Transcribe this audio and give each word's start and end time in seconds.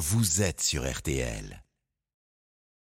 vous 0.00 0.40
êtes 0.40 0.62
sur 0.62 0.90
RTL. 0.90 1.62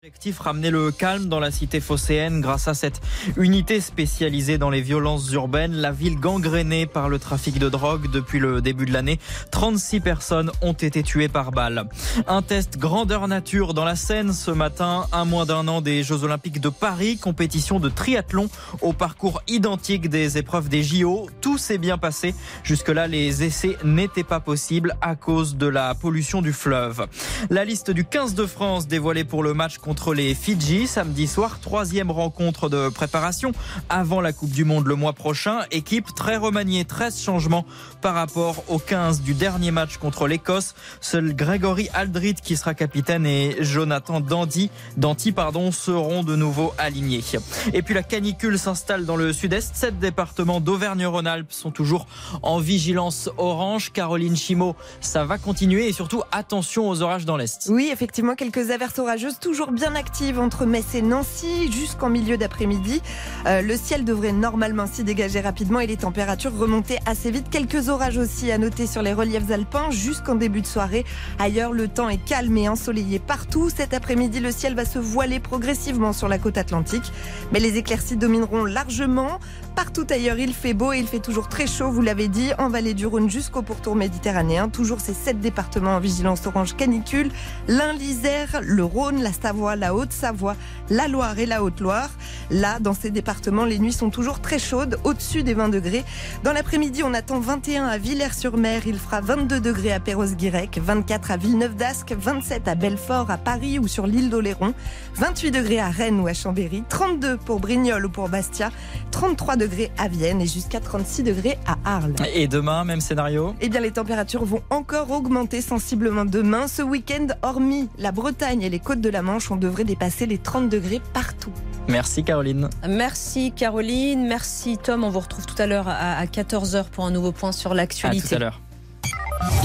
Objectif 0.04 0.38
ramener 0.38 0.70
le 0.70 0.92
calme 0.92 1.26
dans 1.26 1.40
la 1.40 1.50
cité 1.50 1.80
phocéenne 1.80 2.40
grâce 2.40 2.68
à 2.68 2.74
cette 2.74 3.00
unité 3.36 3.80
spécialisée 3.80 4.56
dans 4.56 4.70
les 4.70 4.80
violences 4.80 5.32
urbaines. 5.32 5.72
La 5.72 5.90
ville 5.90 6.20
gangrénée 6.20 6.86
par 6.86 7.08
le 7.08 7.18
trafic 7.18 7.58
de 7.58 7.68
drogue 7.68 8.08
depuis 8.08 8.38
le 8.38 8.62
début 8.62 8.86
de 8.86 8.92
l'année. 8.92 9.18
36 9.50 9.98
personnes 9.98 10.52
ont 10.62 10.72
été 10.72 11.02
tuées 11.02 11.26
par 11.26 11.50
balle. 11.50 11.88
Un 12.28 12.42
test 12.42 12.78
grandeur 12.78 13.26
nature 13.26 13.74
dans 13.74 13.84
la 13.84 13.96
Seine 13.96 14.32
ce 14.32 14.52
matin, 14.52 15.06
un 15.10 15.24
mois 15.24 15.46
d'un 15.46 15.66
an 15.66 15.80
des 15.80 16.04
Jeux 16.04 16.22
Olympiques 16.22 16.60
de 16.60 16.68
Paris, 16.68 17.18
compétition 17.18 17.80
de 17.80 17.88
triathlon 17.88 18.48
au 18.82 18.92
parcours 18.92 19.42
identique 19.48 20.08
des 20.08 20.38
épreuves 20.38 20.68
des 20.68 20.84
JO. 20.84 21.28
Tout 21.40 21.58
s'est 21.58 21.76
bien 21.76 21.98
passé. 21.98 22.36
Jusque-là, 22.62 23.08
les 23.08 23.42
essais 23.42 23.76
n'étaient 23.82 24.22
pas 24.22 24.38
possibles 24.38 24.96
à 25.00 25.16
cause 25.16 25.56
de 25.56 25.66
la 25.66 25.92
pollution 25.96 26.40
du 26.40 26.52
fleuve. 26.52 27.08
La 27.50 27.64
liste 27.64 27.90
du 27.90 28.04
15 28.04 28.36
de 28.36 28.46
France 28.46 28.86
dévoilée 28.86 29.24
pour 29.24 29.42
le 29.42 29.54
match 29.54 29.78
contre 29.88 30.12
les 30.12 30.34
Fidji 30.34 30.86
samedi 30.86 31.26
soir. 31.26 31.60
Troisième 31.60 32.10
rencontre 32.10 32.68
de 32.68 32.90
préparation 32.90 33.52
avant 33.88 34.20
la 34.20 34.34
Coupe 34.34 34.50
du 34.50 34.66
Monde 34.66 34.86
le 34.86 34.96
mois 34.96 35.14
prochain. 35.14 35.60
Équipe 35.70 36.14
très 36.14 36.36
remaniée, 36.36 36.84
13 36.84 37.18
changements 37.18 37.64
par 38.02 38.12
rapport 38.14 38.64
au 38.68 38.78
15 38.78 39.22
du 39.22 39.32
dernier 39.32 39.70
match 39.70 39.96
contre 39.96 40.26
l'Écosse. 40.26 40.74
Seul 41.00 41.34
Grégory 41.34 41.88
Aldrit 41.94 42.34
qui 42.34 42.58
sera 42.58 42.74
capitaine 42.74 43.24
et 43.24 43.56
Jonathan 43.60 44.20
Dandy, 44.20 44.70
Danty 44.98 45.32
pardon, 45.32 45.72
seront 45.72 46.22
de 46.22 46.36
nouveau 46.36 46.74
alignés. 46.76 47.24
Et 47.72 47.80
puis 47.80 47.94
la 47.94 48.02
canicule 48.02 48.58
s'installe 48.58 49.06
dans 49.06 49.16
le 49.16 49.32
sud-est. 49.32 49.74
Sept 49.74 49.98
départements 49.98 50.60
d'Auvergne-Rhône-Alpes 50.60 51.50
sont 51.50 51.70
toujours 51.70 52.06
en 52.42 52.58
vigilance 52.58 53.30
orange. 53.38 53.90
Caroline 53.94 54.36
Chimot, 54.36 54.76
ça 55.00 55.24
va 55.24 55.38
continuer 55.38 55.88
et 55.88 55.94
surtout 55.94 56.20
attention 56.30 56.90
aux 56.90 57.00
orages 57.00 57.24
dans 57.24 57.38
l'est. 57.38 57.68
Oui, 57.70 57.88
effectivement, 57.90 58.34
quelques 58.34 58.70
averses 58.70 58.98
orageuses 58.98 59.38
toujours 59.38 59.72
bien 59.72 59.77
active 59.86 60.38
entre 60.38 60.66
Metz 60.66 60.94
et 60.94 61.02
Nancy 61.02 61.70
jusqu'en 61.70 62.10
milieu 62.10 62.36
d'après-midi. 62.36 63.00
Euh, 63.46 63.62
le 63.62 63.76
ciel 63.76 64.04
devrait 64.04 64.32
normalement 64.32 64.86
s'y 64.86 65.04
dégager 65.04 65.40
rapidement 65.40 65.80
et 65.80 65.86
les 65.86 65.96
températures 65.96 66.56
remonter 66.56 66.98
assez 67.06 67.30
vite. 67.30 67.46
Quelques 67.50 67.88
orages 67.88 68.18
aussi 68.18 68.50
à 68.50 68.58
noter 68.58 68.86
sur 68.86 69.02
les 69.02 69.12
reliefs 69.12 69.50
alpins 69.50 69.90
jusqu'en 69.90 70.34
début 70.34 70.60
de 70.60 70.66
soirée. 70.66 71.04
Ailleurs, 71.38 71.72
le 71.72 71.88
temps 71.88 72.08
est 72.08 72.22
calme 72.24 72.56
et 72.56 72.68
ensoleillé 72.68 73.18
partout. 73.18 73.70
Cet 73.70 73.94
après-midi, 73.94 74.40
le 74.40 74.50
ciel 74.50 74.74
va 74.74 74.84
se 74.84 74.98
voiler 74.98 75.40
progressivement 75.40 76.12
sur 76.12 76.28
la 76.28 76.38
côte 76.38 76.58
atlantique. 76.58 77.12
Mais 77.52 77.60
les 77.60 77.76
éclaircies 77.76 78.16
domineront 78.16 78.64
largement. 78.64 79.38
Partout 79.78 80.08
ailleurs, 80.10 80.40
il 80.40 80.54
fait 80.54 80.74
beau 80.74 80.92
et 80.92 80.98
il 80.98 81.06
fait 81.06 81.20
toujours 81.20 81.46
très 81.46 81.68
chaud, 81.68 81.88
vous 81.92 82.02
l'avez 82.02 82.26
dit, 82.26 82.50
en 82.58 82.68
vallée 82.68 82.94
du 82.94 83.06
Rhône 83.06 83.30
jusqu'au 83.30 83.62
pourtour 83.62 83.94
méditerranéen. 83.94 84.68
Toujours 84.68 84.98
ces 84.98 85.14
sept 85.14 85.38
départements 85.38 85.94
en 85.94 86.00
vigilance 86.00 86.44
orange 86.48 86.74
canicule. 86.74 87.30
L'Ain, 87.68 87.92
l'Isère, 87.92 88.60
le 88.60 88.82
Rhône, 88.82 89.22
la 89.22 89.32
Savoie, 89.32 89.76
la 89.76 89.94
Haute-Savoie, 89.94 90.56
la 90.90 91.06
Loire 91.06 91.38
et 91.38 91.46
la 91.46 91.62
Haute-Loire. 91.62 92.10
Là, 92.50 92.80
dans 92.80 92.92
ces 92.92 93.12
départements, 93.12 93.64
les 93.64 93.78
nuits 93.78 93.92
sont 93.92 94.10
toujours 94.10 94.40
très 94.40 94.58
chaudes, 94.58 94.98
au-dessus 95.04 95.44
des 95.44 95.54
20 95.54 95.68
degrés. 95.68 96.04
Dans 96.42 96.52
l'après-midi, 96.52 97.04
on 97.04 97.14
attend 97.14 97.38
21 97.38 97.86
à 97.86 97.98
Villers-sur-Mer, 97.98 98.82
il 98.84 98.98
fera 98.98 99.20
22 99.20 99.60
degrés 99.60 99.92
à 99.92 100.00
Perros-Guirec, 100.00 100.80
24 100.82 101.30
à 101.30 101.36
Villeneuve-d'Ascq, 101.36 102.16
27 102.18 102.66
à 102.66 102.74
Belfort, 102.74 103.30
à 103.30 103.38
Paris 103.38 103.78
ou 103.78 103.86
sur 103.86 104.08
l'île 104.08 104.28
d'Oléron, 104.28 104.74
28 105.14 105.52
degrés 105.52 105.78
à 105.78 105.88
Rennes 105.88 106.18
ou 106.18 106.26
à 106.26 106.34
Chambéry, 106.34 106.82
32 106.88 107.36
pour 107.36 107.60
Brignoles 107.60 108.06
ou 108.06 108.10
pour 108.10 108.28
Bastia, 108.28 108.72
33 109.12 109.54
degrés 109.54 109.67
à 109.98 110.08
Vienne 110.08 110.40
et 110.40 110.46
jusqu'à 110.46 110.80
36 110.80 111.22
degrés 111.22 111.58
à 111.66 111.76
Arles. 111.84 112.14
Et 112.34 112.48
demain, 112.48 112.84
même 112.84 113.00
scénario? 113.00 113.54
Eh 113.60 113.68
bien, 113.68 113.80
les 113.80 113.90
températures 113.90 114.44
vont 114.44 114.62
encore 114.70 115.10
augmenter 115.10 115.60
sensiblement 115.60 116.24
demain. 116.24 116.68
Ce 116.68 116.82
week-end, 116.82 117.28
hormis 117.42 117.88
la 117.98 118.12
Bretagne 118.12 118.62
et 118.62 118.70
les 118.70 118.78
côtes 118.78 119.00
de 119.00 119.08
la 119.08 119.22
Manche, 119.22 119.50
on 119.50 119.56
devrait 119.56 119.84
dépasser 119.84 120.26
les 120.26 120.38
30 120.38 120.68
degrés 120.68 121.00
partout. 121.12 121.52
Merci 121.88 122.24
Caroline. 122.24 122.68
Merci 122.86 123.52
Caroline, 123.52 124.26
merci 124.26 124.78
Tom. 124.78 125.04
On 125.04 125.10
vous 125.10 125.20
retrouve 125.20 125.46
tout 125.46 125.60
à 125.60 125.66
l'heure 125.66 125.88
à 125.88 126.24
14h 126.24 126.84
pour 126.90 127.06
un 127.06 127.10
nouveau 127.10 127.32
point 127.32 127.52
sur 127.52 127.74
l'actualité. 127.74 128.26
À 128.26 128.28
tout 128.28 128.34
à 128.34 128.38
l'heure. 128.38 128.60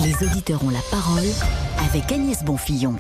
Les 0.03 0.25
auditeurs 0.25 0.63
ont 0.63 0.69
la 0.69 0.81
parole 0.92 1.24
avec 1.90 2.12
Agnès 2.12 2.44
Bonfillon. 2.44 2.96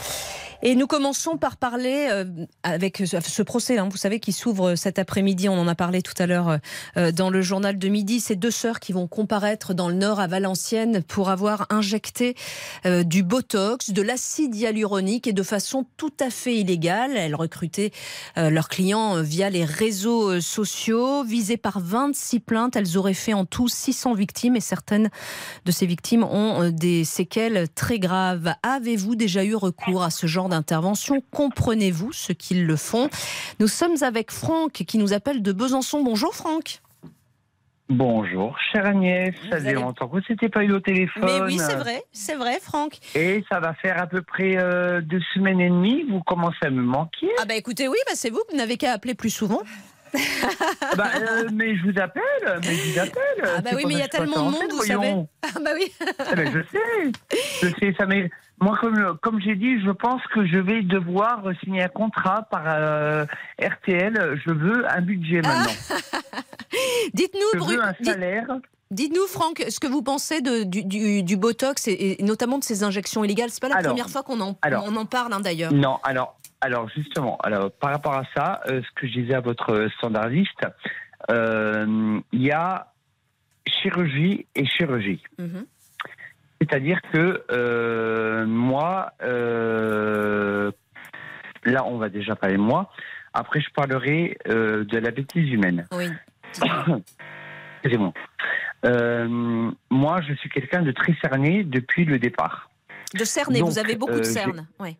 Et 0.65 0.75
nous 0.75 0.87
commençons 0.87 1.35
par 1.35 1.57
parler 1.57 2.07
euh, 2.09 2.23
avec 2.63 3.03
ce 3.05 3.41
procès, 3.41 3.77
hein, 3.77 3.89
vous 3.91 3.97
savez, 3.97 4.21
qui 4.21 4.31
s'ouvre 4.31 4.75
cet 4.75 4.97
après-midi. 4.97 5.49
On 5.49 5.59
en 5.59 5.67
a 5.67 5.75
parlé 5.75 6.01
tout 6.01 6.13
à 6.17 6.25
l'heure 6.25 6.57
euh, 6.95 7.11
dans 7.11 7.29
le 7.29 7.41
journal 7.41 7.77
de 7.77 7.87
midi. 7.89 8.21
Ces 8.21 8.37
deux 8.37 8.49
sœurs 8.49 8.79
qui 8.79 8.93
vont 8.93 9.05
comparaître 9.05 9.73
dans 9.73 9.89
le 9.89 9.95
Nord 9.95 10.21
à 10.21 10.27
Valenciennes 10.27 11.03
pour 11.03 11.29
avoir 11.29 11.65
injecté 11.69 12.35
euh, 12.85 13.03
du 13.03 13.23
Botox, 13.23 13.91
de 13.91 14.01
l'acide 14.01 14.55
hyaluronique 14.55 15.27
et 15.27 15.33
de 15.33 15.43
façon 15.43 15.85
tout 15.97 16.13
à 16.21 16.29
fait 16.29 16.55
illégale. 16.55 17.17
Elles 17.17 17.35
recrutaient 17.35 17.91
leurs 18.37 18.69
clients 18.69 19.21
via 19.21 19.49
les 19.49 19.65
réseaux 19.65 20.39
sociaux. 20.39 21.25
Visées 21.25 21.57
par 21.57 21.81
26 21.81 22.39
plaintes, 22.39 22.75
elles 22.77 22.97
auraient 22.97 23.13
fait 23.13 23.33
en 23.33 23.43
tout 23.43 23.67
600 23.67 24.13
victimes 24.13 24.55
et 24.55 24.61
certaines 24.61 25.09
de 25.65 25.71
ces 25.71 25.85
victimes 25.85 26.23
ont 26.23 26.69
des 26.69 27.03
séquelles 27.03 27.67
très 27.75 27.99
graves. 27.99 28.53
Avez-vous 28.63 29.15
déjà 29.15 29.43
eu 29.43 29.55
recours 29.55 30.03
à 30.03 30.09
ce 30.09 30.25
genre 30.25 30.47
d'intervention. 30.53 31.23
Comprenez-vous 31.31 32.13
ce 32.13 32.31
qu'ils 32.31 32.67
le 32.67 32.75
font? 32.75 33.09
Nous 33.59 33.67
sommes 33.67 33.95
avec 34.01 34.31
Franck 34.31 34.71
qui 34.71 34.99
nous 34.99 35.13
appelle 35.13 35.41
de 35.41 35.51
Besançon. 35.51 36.03
Bonjour 36.03 36.35
Franck. 36.35 36.79
Bonjour, 37.89 38.55
chère 38.71 38.85
Agnès. 38.85 39.35
ça 39.49 39.59
fait 39.59 39.73
longtemps 39.73 40.07
que 40.07 40.19
c'était 40.27 40.49
pas 40.49 40.63
eu 40.63 40.71
au 40.71 40.79
téléphone. 40.79 41.23
Mais 41.25 41.41
oui, 41.41 41.57
c'est 41.59 41.75
vrai, 41.75 42.03
c'est 42.11 42.35
vrai, 42.35 42.59
Franck. 42.61 42.97
Et 43.13 43.43
ça 43.51 43.59
va 43.59 43.73
faire 43.73 44.01
à 44.01 44.07
peu 44.07 44.21
près 44.21 44.57
euh, 44.57 45.01
deux 45.01 45.21
semaines 45.33 45.59
et 45.59 45.69
demie. 45.69 46.05
Vous 46.09 46.21
commencez 46.21 46.65
à 46.65 46.69
me 46.69 46.81
manquer. 46.81 47.29
Ah 47.41 47.45
bah 47.45 47.55
écoutez, 47.55 47.87
oui, 47.87 47.97
bah 48.07 48.13
c'est 48.15 48.29
vous. 48.29 48.41
Vous 48.51 48.57
n'avez 48.57 48.77
qu'à 48.77 48.93
appeler 48.93 49.15
plus 49.15 49.31
souvent. 49.31 49.61
Ah 50.13 50.17
bah, 50.97 51.09
euh, 51.19 51.49
mais 51.51 51.75
je 51.75 51.83
vous 51.83 51.99
appelle, 51.99 52.23
mais 52.61 52.73
je 52.73 52.93
vous 52.93 52.99
appelle. 52.99 53.43
Ah 53.57 53.61
bah 53.61 53.71
oui, 53.75 53.83
mais 53.87 53.95
il 53.95 53.99
y 53.99 54.03
a 54.03 54.07
tellement 54.07 54.45
de 54.45 54.51
monde, 54.51 54.71
vous 54.71 54.83
savez. 54.83 55.13
Ah 55.41 55.59
bah 55.59 55.71
oui. 55.75 55.91
Ah 56.19 56.35
bah, 56.35 56.43
je 56.45 56.59
sais, 56.71 57.11
je 57.61 57.67
sais, 57.79 57.95
ça 57.97 58.05
m'est 58.05 58.29
moi, 58.63 58.77
comme, 58.79 59.17
comme 59.21 59.41
j'ai 59.41 59.55
dit, 59.55 59.81
je 59.81 59.91
pense 59.91 60.21
que 60.33 60.45
je 60.45 60.57
vais 60.57 60.81
devoir 60.81 61.43
signer 61.63 61.83
un 61.83 61.89
contrat 61.89 62.47
par 62.49 62.63
euh, 62.65 63.25
RTL. 63.61 64.41
Je 64.45 64.51
veux 64.51 64.89
un 64.89 65.01
budget 65.01 65.41
maintenant. 65.41 65.73
Dites-nous, 67.13 67.65
veux 67.65 67.83
un 67.83 67.93
salaire. 68.03 68.47
Dites-nous, 68.89 69.27
Franck, 69.27 69.63
ce 69.69 69.79
que 69.79 69.87
vous 69.87 70.01
pensez 70.01 70.41
de, 70.41 70.63
du, 70.63 71.23
du, 71.23 71.37
Botox 71.37 71.87
et, 71.87 72.17
notamment 72.21 72.59
de 72.59 72.63
ces 72.63 72.83
injections 72.83 73.23
illégales. 73.23 73.49
C'est 73.49 73.61
pas 73.61 73.69
la 73.69 73.81
première 73.81 74.09
fois 74.09 74.23
qu'on 74.23 74.39
en, 74.39 74.57
on 74.63 74.95
en 74.95 75.05
parle, 75.05 75.33
hein, 75.33 75.39
d'ailleurs. 75.39 75.73
Non, 75.73 75.99
alors, 76.03 76.37
alors 76.61 76.87
justement, 76.89 77.37
alors 77.43 77.71
par 77.71 77.91
rapport 77.91 78.13
à 78.13 78.23
ça, 78.35 78.61
euh, 78.67 78.81
ce 78.81 79.01
que 79.01 79.07
je 79.07 79.19
disais 79.19 79.33
à 79.33 79.41
votre 79.41 79.89
standardiste, 79.97 80.65
euh, 81.31 82.19
il 82.31 82.41
y 82.41 82.51
a 82.51 82.93
chirurgie 83.67 84.45
et 84.55 84.65
chirurgie. 84.65 85.21
Mhm. 85.37 85.65
C'est-à-dire 86.63 87.01
que 87.11 87.43
euh, 87.51 88.45
moi, 88.45 89.11
euh, 89.21 90.71
là, 91.65 91.85
on 91.85 91.97
va 91.97 92.07
déjà 92.07 92.35
parler 92.37 92.55
de 92.55 92.61
moi. 92.61 92.89
Après, 93.33 93.59
je 93.59 93.69
parlerai 93.71 94.37
euh, 94.47 94.85
de 94.85 94.97
la 94.97 95.11
bêtise 95.11 95.49
humaine. 95.51 95.85
Oui. 95.91 96.07
Excusez-moi. 97.83 98.13
moi, 99.89 100.21
je 100.21 100.33
suis 100.35 100.49
quelqu'un 100.49 100.83
de 100.83 100.91
très 100.93 101.13
cerné 101.21 101.63
depuis 101.65 102.05
le 102.05 102.17
départ. 102.17 102.69
De 103.13 103.25
cerné, 103.25 103.61
vous 103.61 103.77
avez 103.77 103.95
beaucoup 103.95 104.19
de 104.19 104.23
cernes. 104.23 104.65
Oui. 104.79 104.95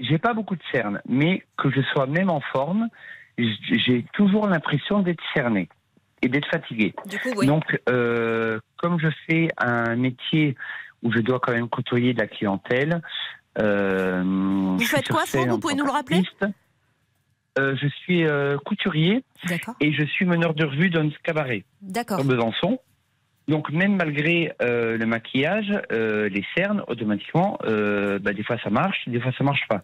J'ai 0.00 0.18
pas 0.18 0.34
beaucoup 0.34 0.56
de 0.56 0.62
cernes, 0.72 1.00
mais 1.08 1.44
que 1.56 1.70
je 1.70 1.82
sois 1.92 2.06
même 2.06 2.30
en 2.30 2.40
forme, 2.40 2.88
j'ai 3.38 4.04
toujours 4.12 4.48
l'impression 4.48 5.00
d'être 5.00 5.22
cerné 5.34 5.68
et 6.22 6.28
d'être 6.28 6.48
fatigué. 6.48 6.94
Donc, 7.44 7.64
euh, 7.88 8.60
comme 8.76 8.98
je 9.00 9.08
fais 9.26 9.48
un 9.58 9.96
métier 9.96 10.56
où 11.02 11.12
je 11.12 11.20
dois 11.20 11.38
quand 11.40 11.52
même 11.52 11.68
côtoyer 11.68 12.12
de 12.12 12.18
la 12.18 12.26
clientèle. 12.26 13.02
Euh, 13.60 14.22
vous 14.24 14.84
faites 14.84 15.08
quoi, 15.08 15.26
Franck 15.26 15.48
Vous 15.48 15.58
pouvez 15.58 15.74
nous 15.74 15.84
le 15.84 15.90
rappeler 15.90 16.22
euh, 17.58 17.76
Je 17.76 17.88
suis 17.88 18.26
couturier 18.64 19.24
et 19.80 19.92
je 19.92 20.04
suis 20.04 20.24
meneur 20.24 20.54
de 20.54 20.64
revue 20.64 20.90
d'un 20.90 21.08
cabaret 21.22 21.64
D'accord. 21.82 22.24
Besançon. 22.24 22.80
Donc 23.46 23.70
même 23.70 23.96
malgré 23.96 24.52
le 24.60 25.04
maquillage, 25.04 25.72
les 25.90 26.44
cernes, 26.56 26.82
automatiquement, 26.88 27.58
bah, 27.62 28.32
des 28.32 28.42
fois 28.42 28.58
ça 28.62 28.70
marche, 28.70 29.08
des 29.08 29.20
fois 29.20 29.32
ça 29.38 29.44
marche 29.44 29.66
pas. 29.68 29.82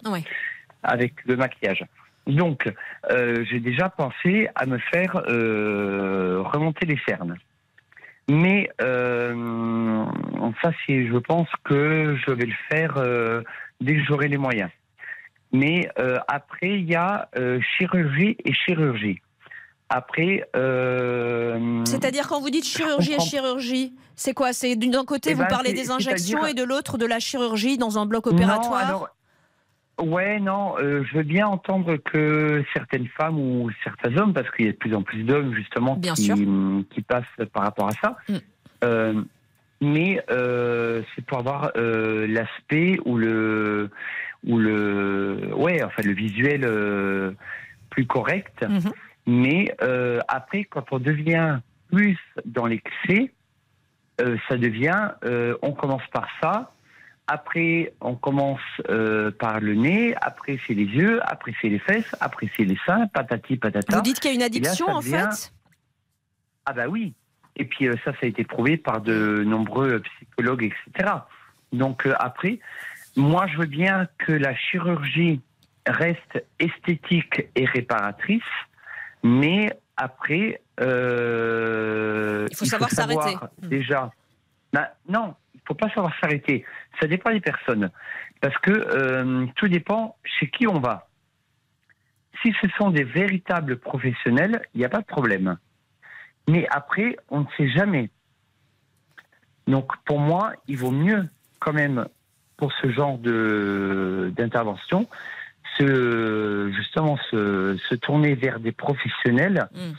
Avec 0.83 1.15
le 1.25 1.37
maquillage. 1.37 1.85
Donc, 2.27 2.73
euh, 3.11 3.45
j'ai 3.51 3.61
déjà 3.61 3.89
pensé 3.89 4.49
à 4.55 4.67
me 4.67 4.79
faire 4.79 5.23
euh, 5.29 6.43
remonter 6.43 6.87
les 6.87 6.99
cernes. 7.07 7.37
Mais 8.31 8.71
euh, 8.81 10.07
ça, 10.63 10.71
c'est, 10.87 11.07
je 11.07 11.19
pense 11.19 11.49
que 11.65 12.17
je 12.27 12.33
vais 12.33 12.47
le 12.47 12.55
faire 12.71 12.95
dès 13.81 13.97
que 13.97 14.05
j'aurai 14.05 14.29
les 14.29 14.39
moyens. 14.39 14.71
Mais 15.53 15.91
après, 16.27 16.79
il 16.81 16.91
y 16.91 16.95
a 16.95 17.29
chirurgie 17.77 18.37
et 18.45 18.55
chirurgie. 18.55 19.21
Après. 19.91 20.49
C'est-à-dire 21.85 22.27
quand 22.27 22.41
vous 22.41 22.49
dites 22.49 22.65
chirurgie 22.65 23.13
et 23.13 23.21
chirurgie, 23.21 23.93
c'est 24.17 24.33
quoi? 24.33 24.55
C'est 24.55 24.75
d'un 24.75 25.05
côté 25.05 25.31
eh 25.33 25.35
vous 25.35 25.43
ben, 25.43 25.49
parlez 25.49 25.75
des 25.75 25.91
injections 25.91 26.47
et 26.47 26.55
de 26.55 26.63
l'autre 26.63 26.97
de 26.97 27.05
la 27.05 27.21
chirurgie 27.21 27.77
dans 27.77 27.99
un 27.99 28.07
bloc 28.07 28.27
opératoire? 28.27 29.14
Ouais, 30.01 30.41
non, 30.41 30.75
euh, 30.79 31.05
je 31.05 31.19
veux 31.19 31.23
bien 31.23 31.47
entendre 31.47 31.97
que 31.97 32.65
certaines 32.73 33.07
femmes 33.07 33.39
ou 33.39 33.71
certains 33.85 34.17
hommes, 34.17 34.33
parce 34.33 34.51
qu'il 34.51 34.67
y 34.67 34.69
a 34.69 34.73
de 34.73 34.77
plus 34.77 34.95
en 34.95 35.03
plus 35.03 35.23
d'hommes 35.23 35.55
justement 35.55 36.01
qui, 36.01 37.03
passent 37.03 37.25
par 37.53 37.63
rapport 37.63 37.89
à 37.89 37.93
ça, 37.93 38.17
mm. 38.29 38.35
euh, 38.83 39.23
mais 39.81 40.21
euh, 40.31 41.03
c'est 41.15 41.25
pour 41.25 41.39
avoir 41.39 41.71
l'aspect 41.77 42.99
ou 43.05 43.17
le 43.19 43.91
ou 44.45 44.59
le 44.59 45.53
ouais, 45.55 45.83
enfin 45.85 46.03
le 46.03 46.13
visuel 46.13 47.37
plus 47.91 48.07
correct. 48.07 48.63
Mm-hmm. 48.63 48.93
Mais 49.27 49.77
après, 50.27 50.65
quand 50.65 50.87
on 50.91 50.99
devient 50.99 51.61
plus 51.93 52.19
dans 52.45 52.67
l'excès, 52.67 53.33
ça 54.19 54.57
devient, 54.57 55.11
on 55.63 55.73
commence 55.73 56.07
par 56.13 56.27
ça, 56.43 56.74
après, 57.27 57.95
on 58.03 58.17
commence 58.17 58.61
euh, 58.91 59.31
par 59.31 59.61
le 59.61 59.75
nez, 59.75 60.15
après 60.21 60.59
c'est 60.67 60.75
les 60.75 60.85
yeux, 60.85 61.21
après 61.25 61.55
c'est 61.61 61.71
les 61.71 61.79
fesses, 61.79 62.15
après 62.21 62.51
c'est 62.55 62.65
les 62.65 62.79
seins, 62.85 63.07
patati 63.07 63.57
patata. 63.57 63.97
Vous 63.97 64.03
dites 64.03 64.21
qu'il 64.21 64.31
y 64.31 64.35
a 64.35 64.37
une 64.37 64.43
addiction 64.43 64.89
en 64.89 65.01
fait? 65.01 65.53
Ah 66.67 66.75
bah 66.75 66.87
oui. 66.89 67.15
Et 67.57 67.65
puis 67.65 67.89
euh, 67.89 67.95
ça, 68.05 68.13
ça 68.13 68.19
a 68.23 68.27
été 68.27 68.45
prouvé 68.45 68.77
par 68.77 69.01
de 69.01 69.43
nombreux 69.45 70.01
psychologues, 70.01 70.65
etc. 70.65 71.13
Donc 71.73 72.07
euh, 72.07 72.15
après, 72.19 72.59
moi 73.17 73.47
je 73.47 73.57
veux 73.57 73.67
bien 73.67 74.07
que 74.19 74.33
la 74.33 74.55
chirurgie 74.55 75.41
reste 75.87 76.45
esthétique 76.59 77.49
et 77.55 77.65
réparatrice, 77.65 78.43
mais 79.23 79.73
après, 79.97 80.61
il 80.79 82.55
faut 82.55 82.65
savoir 82.67 82.91
s'arrêter. 82.91 83.37
Déjà, 83.63 84.11
bah, 84.75 84.91
non, 85.09 85.35
faut 85.67 85.75
pas 85.75 85.89
savoir 85.91 86.13
s'arrêter. 86.21 86.65
Ça 87.01 87.07
dépend 87.07 87.31
des 87.31 87.41
personnes. 87.41 87.91
Parce 88.41 88.57
que 88.59 88.71
euh, 88.71 89.47
tout 89.57 89.69
dépend 89.69 90.17
chez 90.25 90.49
qui 90.49 90.67
on 90.67 90.79
va. 90.79 91.09
Si 92.43 92.55
ce 92.61 92.69
sont 92.77 92.91
des 92.91 93.05
véritables 93.05 93.79
professionnels, 93.79 94.63
il 94.75 94.79
n'y 94.79 94.85
a 94.85 94.89
pas 94.89 95.01
de 95.01 95.07
problème. 95.07 95.57
Mais 96.49 96.67
après, 96.71 97.17
on 97.31 97.41
ne 97.41 97.47
sait 97.57 97.71
jamais. 97.71 98.11
Donc 99.67 99.93
pour 100.05 100.21
moi, 100.21 100.53
il 100.69 100.77
vaut 100.77 100.91
mieux 100.91 101.29
quand 101.59 101.73
même 101.73 102.07
pour 102.57 102.73
ce 102.83 102.91
genre 102.91 103.19
de 103.19 104.33
d'intervention 104.37 105.09
se 105.79 106.71
justement 106.77 107.17
se, 107.31 107.77
se, 107.89 107.95
tourner 107.95 108.35
vers 108.35 108.61
des 108.61 108.73
professionnels 108.73 109.69
mm 109.73 109.93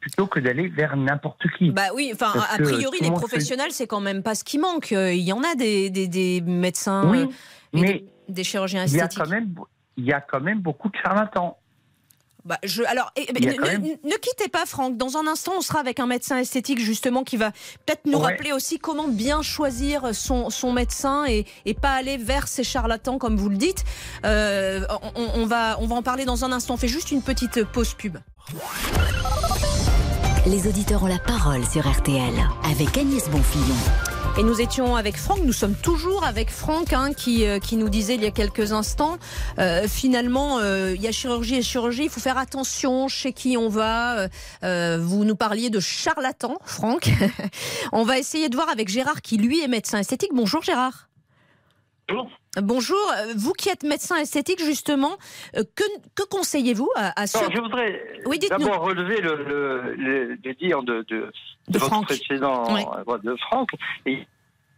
plutôt 0.00 0.26
que 0.26 0.40
d'aller 0.40 0.68
vers 0.68 0.96
n'importe 0.96 1.42
qui. 1.58 1.70
Bah 1.70 1.88
oui, 1.94 2.12
enfin, 2.14 2.32
a 2.50 2.58
priori, 2.58 2.98
les 3.00 3.10
professionnels, 3.10 3.72
c'est 3.72 3.86
quand 3.86 4.00
même 4.00 4.22
pas 4.22 4.34
ce 4.34 4.44
qui 4.44 4.58
manque. 4.58 4.92
Euh, 4.92 5.12
il 5.12 5.22
y 5.22 5.32
en 5.32 5.42
a 5.42 5.54
des, 5.54 5.90
des, 5.90 6.40
médecins 6.40 7.08
oui, 7.10 7.22
euh, 7.22 7.26
mais 7.72 8.04
des, 8.28 8.44
chirurgiens 8.44 8.84
esthétiques. 8.84 9.12
Il 9.14 9.18
y, 9.18 9.22
a 9.22 9.24
quand 9.24 9.30
même, 9.30 9.54
il 9.96 10.04
y 10.04 10.12
a 10.12 10.20
quand 10.20 10.40
même 10.40 10.60
beaucoup 10.60 10.88
de 10.88 10.96
charlatans. 10.96 11.58
Bah, 12.46 12.58
je, 12.62 12.84
alors, 12.84 13.12
ne, 13.18 14.16
quittez 14.18 14.48
pas, 14.48 14.66
Franck. 14.66 14.96
Dans 14.96 15.16
un 15.16 15.26
instant, 15.26 15.54
on 15.58 15.60
sera 15.60 15.80
avec 15.80 15.98
un 15.98 16.06
médecin 16.06 16.38
esthétique, 16.38 16.78
justement, 16.78 17.24
qui 17.24 17.36
va 17.36 17.50
peut-être 17.84 18.06
nous 18.06 18.20
rappeler 18.20 18.52
aussi 18.52 18.78
comment 18.78 19.08
bien 19.08 19.42
choisir 19.42 20.14
son, 20.14 20.48
son 20.48 20.72
médecin 20.72 21.24
et, 21.26 21.44
et, 21.64 21.74
pas 21.74 21.90
aller 21.94 22.16
vers 22.16 22.46
ces 22.46 22.62
charlatans, 22.62 23.18
comme 23.18 23.36
vous 23.36 23.48
le 23.48 23.56
dites. 23.56 23.84
Euh, 24.24 24.86
on, 25.16 25.40
on, 25.42 25.46
va, 25.46 25.76
on 25.80 25.86
va 25.88 25.96
en 25.96 26.02
parler 26.02 26.24
dans 26.24 26.44
un 26.44 26.52
instant. 26.52 26.74
On 26.74 26.76
fait 26.76 26.86
juste 26.86 27.10
une 27.10 27.22
petite 27.22 27.64
pause 27.64 27.94
pub. 27.94 28.18
Les 30.46 30.68
auditeurs 30.68 31.02
ont 31.02 31.08
la 31.08 31.18
parole 31.18 31.66
sur 31.66 31.90
RTL 31.90 32.32
avec 32.70 32.96
Agnès 32.96 33.28
Bonfillon. 33.28 33.74
Et 34.38 34.42
nous 34.42 34.60
étions 34.60 34.96
avec 34.96 35.16
Franck, 35.16 35.38
nous 35.44 35.52
sommes 35.52 35.74
toujours 35.74 36.24
avec 36.24 36.50
Franck 36.50 36.92
hein, 36.92 37.12
qui, 37.14 37.46
euh, 37.46 37.58
qui 37.58 37.76
nous 37.76 37.88
disait 37.88 38.16
il 38.16 38.22
y 38.22 38.26
a 38.26 38.30
quelques 38.30 38.72
instants, 38.72 39.16
euh, 39.58 39.88
finalement, 39.88 40.58
euh, 40.58 40.92
il 40.94 41.00
y 41.00 41.08
a 41.08 41.12
chirurgie 41.12 41.56
et 41.56 41.62
chirurgie, 41.62 42.04
il 42.04 42.10
faut 42.10 42.20
faire 42.20 42.36
attention 42.36 43.08
chez 43.08 43.32
qui 43.32 43.56
on 43.56 43.68
va. 43.68 44.28
vous 44.62 45.24
nous 45.24 45.36
parliez 45.36 45.70
de 45.70 45.80
charlatan, 45.80 46.58
Franck. 46.64 47.10
on 47.92 48.04
va 48.04 48.18
essayer 48.18 48.48
de 48.48 48.56
voir 48.56 48.68
avec 48.68 48.88
Gérard 48.88 49.22
qui 49.22 49.38
lui 49.38 49.62
est 49.62 49.68
médecin 49.68 49.98
esthétique. 49.98 50.32
Bonjour 50.34 50.62
Gérard. 50.62 51.05
Bonjour. 52.08 52.30
Bonjour, 52.62 53.12
euh, 53.18 53.34
vous 53.36 53.52
qui 53.52 53.68
êtes 53.68 53.82
médecin 53.82 54.16
esthétique 54.16 54.60
justement, 54.60 55.16
euh, 55.56 55.64
que, 55.74 55.82
que 56.14 56.22
conseillez-vous 56.28 56.88
à, 56.94 57.26
ceux... 57.26 57.50
Je 57.52 57.60
voudrais 57.60 58.00
d'abord 58.48 58.82
relever 58.82 59.20
le, 59.20 59.94
le, 59.96 60.54
dire 60.54 60.82
de, 60.84 61.04
de, 61.08 61.32
de, 61.68 61.78
votre 61.78 62.02
précédent 62.02 62.64
euh, 62.76 63.18
de 63.18 63.36
Franck 63.36 63.70
et 64.06 64.24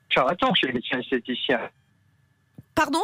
charlatan 0.08 0.54
chez 0.54 0.68
les 0.68 0.72
médecins 0.72 1.00
esthéticiens. 1.00 1.68
Pardon? 2.74 3.02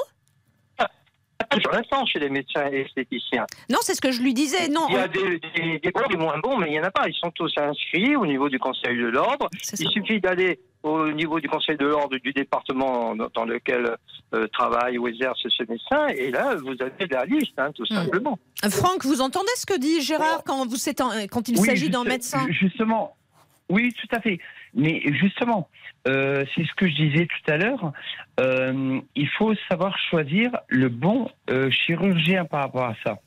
Charlatan 1.62 2.06
chez 2.06 2.18
les 2.18 2.30
médecins 2.30 2.66
esthéticiens. 2.66 3.46
Non, 3.70 3.78
c'est 3.82 3.94
ce 3.94 4.00
que 4.00 4.10
je 4.10 4.22
lui 4.22 4.32
disais. 4.34 4.68
Non, 4.68 4.86
il 4.88 4.94
y 4.94 4.98
a 4.98 5.06
des, 5.06 5.38
des, 5.38 5.78
des 5.78 6.16
moins 6.16 6.38
bons, 6.38 6.56
mais 6.56 6.68
il 6.68 6.72
n'y 6.72 6.80
en 6.80 6.84
a 6.84 6.90
pas. 6.90 7.06
Ils 7.06 7.14
sont 7.14 7.30
tous 7.30 7.52
inscrits 7.58 8.16
au 8.16 8.26
niveau 8.26 8.48
du 8.48 8.58
Conseil 8.58 8.96
de 8.96 9.06
l'ordre. 9.06 9.48
Il 9.78 9.88
suffit 9.88 10.20
d'aller 10.20 10.58
au 10.84 11.10
niveau 11.12 11.40
du 11.40 11.48
Conseil 11.48 11.76
de 11.76 11.86
l'ordre 11.86 12.16
du 12.19 12.32
département 12.32 13.16
dans 13.16 13.44
lequel 13.44 13.96
euh, 14.34 14.46
travaille 14.48 14.98
ou 14.98 15.08
exerce 15.08 15.40
ce 15.48 15.62
médecin, 15.62 16.08
et 16.08 16.31
là, 16.31 16.54
vous 16.56 16.76
avez 16.81 17.06
la 17.10 17.25
liste, 17.25 17.58
hein, 17.58 17.72
tout 17.75 17.84
hmm. 17.84 17.94
simplement. 17.94 18.38
Franck, 18.70 19.04
vous 19.04 19.20
entendez 19.22 19.50
ce 19.56 19.66
que 19.66 19.78
dit 19.78 20.02
Gérard 20.02 20.44
quand, 20.44 20.66
vous, 20.66 20.76
quand 21.31 21.48
il 21.48 21.58
s'agit 21.58 21.88
d'un 21.88 22.04
médecin? 22.04 22.46
Justement, 22.50 23.16
oui, 23.70 23.94
tout 23.98 24.14
à 24.14 24.20
fait. 24.20 24.38
Mais 24.75 25.00
justement, 25.20 25.69
euh, 26.06 26.44
c'est 26.54 26.64
ce 26.64 26.75
que 26.76 26.86
je 26.86 26.94
disais 26.94 27.26
tout 27.26 27.50
à 27.50 27.56
l'heure, 27.56 27.92
euh, 28.40 29.00
il 29.16 29.28
faut 29.38 29.54
savoir 29.70 29.96
choisir 30.10 30.50
le 30.69 30.88
bon 30.90 31.31
chirurgien 31.70 32.44
par 32.44 32.60
rapport 32.60 32.84
à 32.84 32.94
ça. 33.04 33.19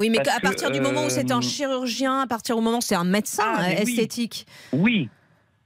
Oui, 0.00 0.10
mais 0.10 0.18
à 0.28 0.40
partir 0.40 0.72
du 0.72 0.80
moment 0.80 1.04
où 1.04 1.10
c'est 1.10 1.30
un 1.30 1.40
chirurgien, 1.40 2.22
à 2.22 2.26
partir 2.26 2.56
du 2.56 2.62
moment 2.62 2.78
où 2.78 2.82
c'est 2.82 2.96
un 2.96 3.04
médecin 3.04 3.54
ah, 3.56 3.72
esthétique. 3.72 4.46
oui, 4.72 4.82
oui, 4.82 5.08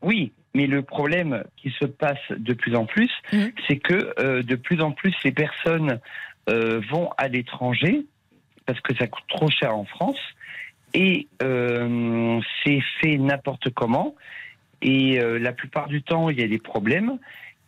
mais 0.02 0.66
le 0.66 0.82
problème 0.82 1.44
qui 1.56 1.70
se 1.70 1.84
passe 1.84 2.18
de 2.30 2.54
plus 2.54 2.74
en 2.74 2.86
plus, 2.86 3.10
mmh. 3.32 3.44
c'est 3.66 3.76
que 3.76 4.14
euh, 4.18 4.42
de 4.42 4.54
plus 4.54 4.80
en 4.80 4.92
plus 4.92 5.14
ces 5.22 5.32
personnes 5.32 6.00
euh, 6.48 6.80
vont 6.90 7.10
à 7.18 7.28
l'étranger 7.28 8.06
parce 8.64 8.80
que 8.80 8.94
ça 8.96 9.06
coûte 9.06 9.24
trop 9.28 9.50
cher 9.50 9.76
en 9.76 9.84
France 9.84 10.18
et 10.94 11.28
euh, 11.42 12.40
c'est 12.64 12.80
fait 13.00 13.18
n'importe 13.18 13.70
comment 13.70 14.14
et 14.82 15.18
la 15.18 15.52
plupart 15.52 15.88
du 15.88 16.02
temps 16.02 16.28
il 16.28 16.38
y 16.38 16.44
a 16.44 16.48
des 16.48 16.58
problèmes 16.58 17.18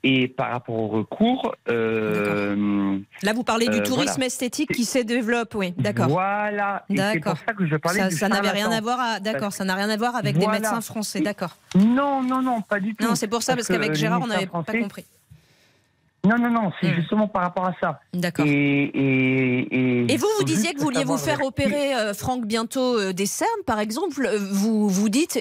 et 0.02 0.28
par 0.28 0.50
rapport 0.50 0.76
au 0.76 0.88
recours. 0.88 1.54
Euh, 1.68 2.98
Là, 3.22 3.32
vous 3.32 3.42
parlez 3.42 3.68
du 3.68 3.78
euh, 3.78 3.82
tourisme 3.82 4.22
esthétique 4.22 4.72
qui 4.72 4.84
se 4.84 4.98
développe, 4.98 5.54
oui, 5.54 5.74
d'accord. 5.76 6.08
Voilà, 6.08 6.84
c'est 6.88 7.20
pour 7.20 7.36
ça 7.38 7.52
que 7.52 7.66
je 7.66 7.76
parlais 7.76 8.00
ça, 8.00 8.10
ça 8.10 8.28
n'avait 8.28 8.50
rien 8.50 8.70
à 8.70 8.80
voir, 8.80 9.20
d'accord, 9.20 9.52
ça 9.52 9.64
n'a 9.64 9.74
rien 9.74 9.90
à 9.90 9.96
voir 9.96 10.16
avec 10.16 10.38
des 10.38 10.46
médecins 10.46 10.80
français, 10.80 11.20
d'accord. 11.20 11.56
Non, 11.74 12.22
non, 12.22 12.42
non, 12.42 12.62
pas 12.62 12.80
du 12.80 12.94
tout. 12.94 13.06
Non, 13.06 13.14
c'est 13.14 13.28
pour 13.28 13.42
ça, 13.42 13.54
parce, 13.54 13.68
qu'avec 13.68 13.94
Gérard, 13.94 14.22
on 14.22 14.26
n'avait 14.26 14.46
pas 14.46 14.62
compris. 14.62 15.04
Non, 16.24 16.36
non, 16.36 16.50
non, 16.50 16.72
c'est 16.80 16.90
hmm. 16.90 16.94
justement 16.96 17.28
par 17.28 17.42
rapport 17.42 17.66
à 17.66 17.74
ça. 17.80 18.00
D'accord. 18.12 18.44
Et, 18.46 20.16
vous, 20.18 20.26
vous 20.38 20.44
disiez 20.44 20.74
que 20.74 20.78
vous 20.78 20.86
vouliez 20.86 21.04
vous 21.04 21.16
faire 21.16 21.42
opérer, 21.42 21.94
euh, 21.94 22.12
Franck, 22.12 22.44
bientôt 22.44 22.98
euh, 22.98 23.12
des 23.12 23.26
cernes, 23.26 23.48
par 23.66 23.78
exemple. 23.78 24.28
Vous 24.50 24.88
vous 24.88 25.08
dites, 25.08 25.38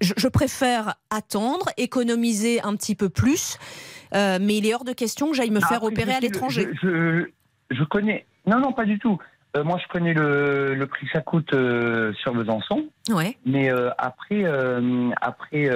je 0.00 0.28
préfère 0.28 0.94
attendre, 1.10 1.68
économiser 1.76 2.62
un 2.62 2.76
petit 2.76 2.94
peu 2.94 3.08
plus. 3.08 3.58
Euh, 4.14 4.38
mais 4.40 4.56
il 4.56 4.66
est 4.66 4.74
hors 4.74 4.84
de 4.84 4.92
question 4.92 5.30
que 5.30 5.36
j'aille 5.36 5.50
me 5.50 5.60
faire 5.60 5.82
opérer 5.82 6.12
à 6.12 6.20
l'étranger. 6.20 6.68
Je, 6.82 7.84
connais. 7.84 8.26
Non, 8.46 8.58
non, 8.58 8.72
pas 8.72 8.84
du 8.84 8.98
tout. 8.98 9.18
Euh, 9.56 9.64
moi, 9.64 9.78
je 9.82 9.88
connais 9.88 10.14
le, 10.14 10.84
prix 10.86 11.06
que 11.06 11.12
ça 11.12 11.20
coûte 11.20 11.52
euh, 11.54 12.12
sur 12.14 12.34
Besançon. 12.34 12.86
Ouais. 13.08 13.36
Mais 13.46 13.70
après, 13.98 14.44
après 15.20 15.70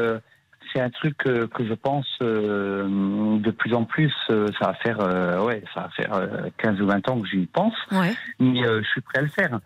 c'est 0.73 0.81
un 0.81 0.91
truc 0.91 1.19
que 1.19 1.49
je 1.61 1.75
pense 1.75 2.07
de 2.21 3.51
plus 3.53 3.75
en 3.75 3.85
plus, 3.85 4.13
ça 4.29 4.67
va 4.67 4.75
faire, 4.75 4.99
ouais, 5.45 5.63
ça 5.73 5.83
va 5.83 5.89
faire 5.91 6.29
15 6.59 6.81
ou 6.81 6.87
20 6.87 7.09
ans 7.11 7.21
que 7.21 7.29
j'y 7.29 7.47
pense. 7.47 7.75
Ouais. 7.93 8.13
Mais 8.41 8.63
je 8.63 8.89
suis 8.89 9.01
prêt 9.01 9.19
à 9.19 9.23
le 9.23 9.29
faire. 9.29 9.61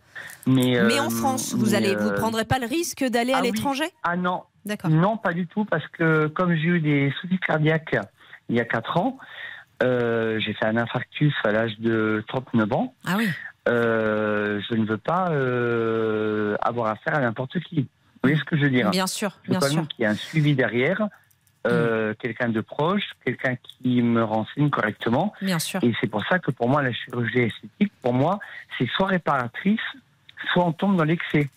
Mais, 0.47 0.83
mais 0.83 1.01
en 1.01 1.11
France, 1.11 1.55
vous 1.55 1.75
allez, 1.75 1.95
vous 1.95 2.13
prendrez 2.13 2.45
pas 2.45 2.59
le 2.59 2.67
risque 2.67 3.05
d'aller 3.05 3.33
à 3.33 3.39
ah 3.39 3.43
l'étranger? 3.43 3.87
Ah 4.03 4.17
non. 4.17 4.43
D'accord. 4.65 4.91
Non, 4.91 5.17
pas 5.17 5.33
du 5.33 5.47
tout, 5.47 5.65
parce 5.65 5.87
que 5.89 6.27
comme 6.27 6.55
j'ai 6.55 6.69
eu 6.69 6.81
des 6.81 7.13
soucis 7.21 7.39
cardiaques 7.39 7.97
il 8.49 8.57
y 8.57 8.61
a 8.61 8.65
4 8.65 8.97
ans. 8.97 9.19
Euh, 9.83 10.41
j'ai 10.41 10.55
fait 10.55 10.67
un 10.67 10.77
infarctus 10.77 11.35
à 11.45 11.53
l'âge 11.53 11.79
de 11.79 12.25
39 12.29 12.73
ans. 12.73 12.95
Ah 13.07 13.15
oui. 13.17 13.29
Euh, 13.69 14.61
je 14.69 14.75
ne 14.75 14.85
veux 14.87 14.97
pas 14.97 15.31
euh, 15.31 16.57
avoir 16.61 16.89
affaire 16.89 17.15
à 17.15 17.21
n'importe 17.21 17.61
qui. 17.61 17.81
Vous 17.81 18.21
voyez 18.23 18.37
ce 18.37 18.45
que 18.45 18.57
je 18.57 18.63
veux 18.63 18.71
dire 18.71 18.91
Bien 18.91 19.07
sûr, 19.07 19.39
je 19.45 19.53
veux 19.53 19.59
bien 19.59 19.69
sûr. 19.69 19.89
qu'il 19.89 20.03
y 20.03 20.05
ait 20.05 20.11
un 20.11 20.17
suivi 20.17 20.55
derrière, 20.55 21.03
mm. 21.65 22.15
quelqu'un 22.19 22.49
de 22.49 22.61
proche, 22.61 23.05
quelqu'un 23.25 23.55
qui 23.57 24.03
me 24.03 24.25
renseigne 24.25 24.71
correctement. 24.71 25.33
Bien 25.41 25.61
sûr. 25.61 25.85
Et 25.85 25.95
c'est 26.01 26.09
pour 26.09 26.25
ça 26.27 26.41
que 26.41 26.51
pour 26.51 26.69
moi, 26.69 26.83
la 26.83 26.93
chirurgie 26.93 27.43
esthétique, 27.43 27.93
pour 28.03 28.15
moi, 28.15 28.41
c'est 28.77 28.89
soit 28.89 29.07
réparatrice, 29.07 29.79
soit 30.53 30.65
on 30.65 30.73
tombe 30.73 30.97
dans 30.97 31.05
l'excès. 31.05 31.49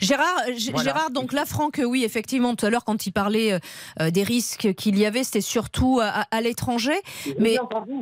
Gérard, 0.00 0.42
Gérard, 0.56 1.10
donc 1.10 1.32
là, 1.32 1.44
Franck, 1.44 1.80
oui, 1.84 2.04
effectivement, 2.04 2.54
tout 2.54 2.66
à 2.66 2.70
l'heure, 2.70 2.84
quand 2.84 3.06
il 3.06 3.12
parlait 3.12 3.58
des 4.00 4.22
risques 4.22 4.74
qu'il 4.74 4.98
y 4.98 5.06
avait, 5.06 5.24
c'était 5.24 5.40
surtout 5.40 6.00
à, 6.02 6.40
l'étranger. 6.40 6.98
Mais 7.38 7.56